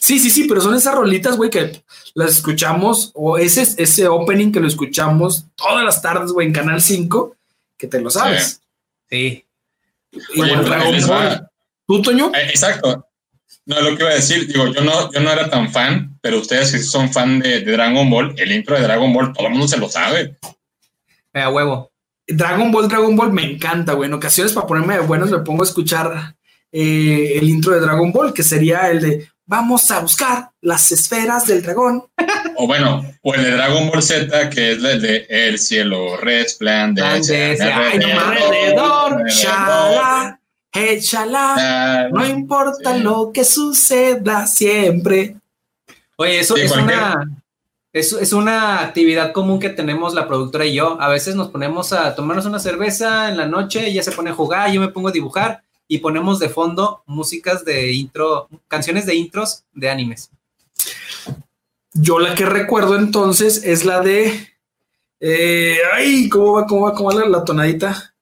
[0.00, 1.82] Sí, sí, sí, pero son esas rolitas, güey, que
[2.14, 6.80] las escuchamos, o ese, ese opening que lo escuchamos todas las tardes, güey, en Canal
[6.80, 7.36] 5,
[7.76, 8.62] que te lo sabes.
[9.10, 9.44] Sí.
[10.36, 11.06] Bueno, pues.
[11.06, 11.48] Ball.
[11.86, 12.32] ¿Tú, Toño?
[12.34, 13.06] Eh, Exacto.
[13.64, 16.38] No, lo que iba a decir, digo, yo no, yo no era tan fan, pero
[16.38, 19.48] ustedes que sí son fan de, de Dragon Ball, el intro de Dragon Ball, todo
[19.48, 20.36] el mundo se lo sabe.
[21.32, 21.92] Eh, a huevo.
[22.28, 24.08] Dragon Ball, Dragon Ball me encanta, güey.
[24.08, 26.36] En ocasiones, para ponerme de buenos, me pongo a escuchar
[26.72, 31.46] eh, el intro de Dragon Ball, que sería el de Vamos a buscar las esferas
[31.46, 32.02] del dragón.
[32.56, 37.50] O bueno, o el de Dragon Ball Z, que es el de El cielo resplandece.
[37.50, 40.40] Resplandece, ay, no mames, Alrededor, shala,
[40.72, 42.08] échala.
[42.12, 43.00] No importa Sí.
[43.02, 45.36] lo que suceda siempre.
[46.16, 47.42] Oye, eso Sí, es cualquier- una
[47.92, 51.00] es, es una actividad común que tenemos la productora y yo.
[51.00, 54.34] A veces nos ponemos a tomarnos una cerveza en la noche, ella se pone a
[54.34, 59.14] jugar, yo me pongo a dibujar y ponemos de fondo músicas de intro, canciones de
[59.14, 60.30] intros de animes.
[61.92, 64.48] Yo la que recuerdo entonces es la de.
[65.20, 66.66] eh, ay, ¿cómo va?
[66.66, 66.94] ¿Cómo va?
[66.94, 68.14] ¿Cómo va la, la tonadita?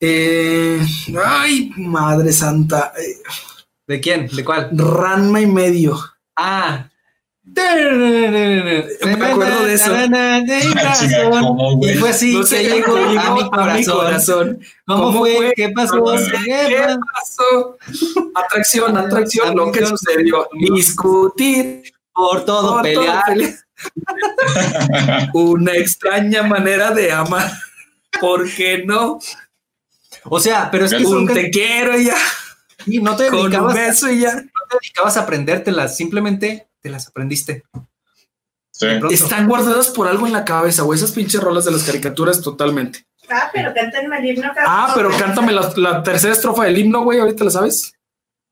[0.00, 0.80] Eh,
[1.24, 2.92] ay, madre santa.
[2.98, 3.22] eh,
[3.86, 4.26] ¿De quién?
[4.28, 4.70] ¿De cuál?
[4.72, 5.98] Ranma y medio.
[6.36, 6.88] Ah.
[7.44, 9.92] Me acuerdo de eso.
[9.94, 10.40] Ah,
[10.98, 13.96] chica, ¿cómo, Y fue así No que llegó cómo a mi corazón.
[13.96, 14.60] corazón.
[14.86, 15.52] ¿Cómo, ¿Cómo fue?
[15.56, 16.04] ¿Qué pasó?
[16.04, 17.78] ¿Qué ¿Qué pasó?
[18.34, 20.48] Atracción, atracción, lo que sucedió.
[20.52, 21.82] Discutir.
[22.14, 23.22] Por todo por pelear.
[25.34, 27.50] Una extraña manera de amar.
[28.20, 29.18] ¿Por qué no?
[30.24, 32.16] O sea, pero es que Un te quiero y ya.
[32.86, 34.34] y no te Con un dedicabas, beso y ya.
[34.34, 37.64] no te dedicabas a aprendértelas, simplemente te las aprendiste.
[38.70, 38.86] Sí.
[39.10, 40.98] Están guardadas por algo en la cabeza, güey.
[40.98, 43.06] Esas pinches rolas de las caricaturas totalmente.
[43.30, 44.50] Ah, pero cántenme el himno.
[44.66, 47.20] Ah, pero cántame la, la tercera estrofa del himno, güey.
[47.20, 47.92] Ahorita la sabes.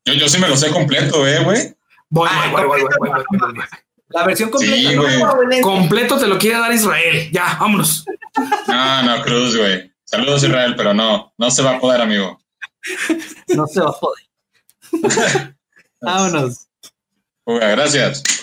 [0.05, 1.75] Yo, yo sí me lo sé completo, eh, güey.
[2.09, 3.65] Voy, voy, voy, voy, voy, voy, voy, voy.
[4.09, 4.91] La versión completa.
[5.51, 5.61] Sí.
[5.61, 7.31] Completo te lo quiere dar Israel.
[7.33, 8.05] Ya, vámonos.
[8.67, 9.93] No, no, Cruz, güey.
[10.05, 12.41] Saludos, Israel, pero no, no se va a poder, amigo.
[13.49, 14.25] No se va a poder.
[16.01, 16.67] Vámonos.
[17.59, 18.40] Gracias.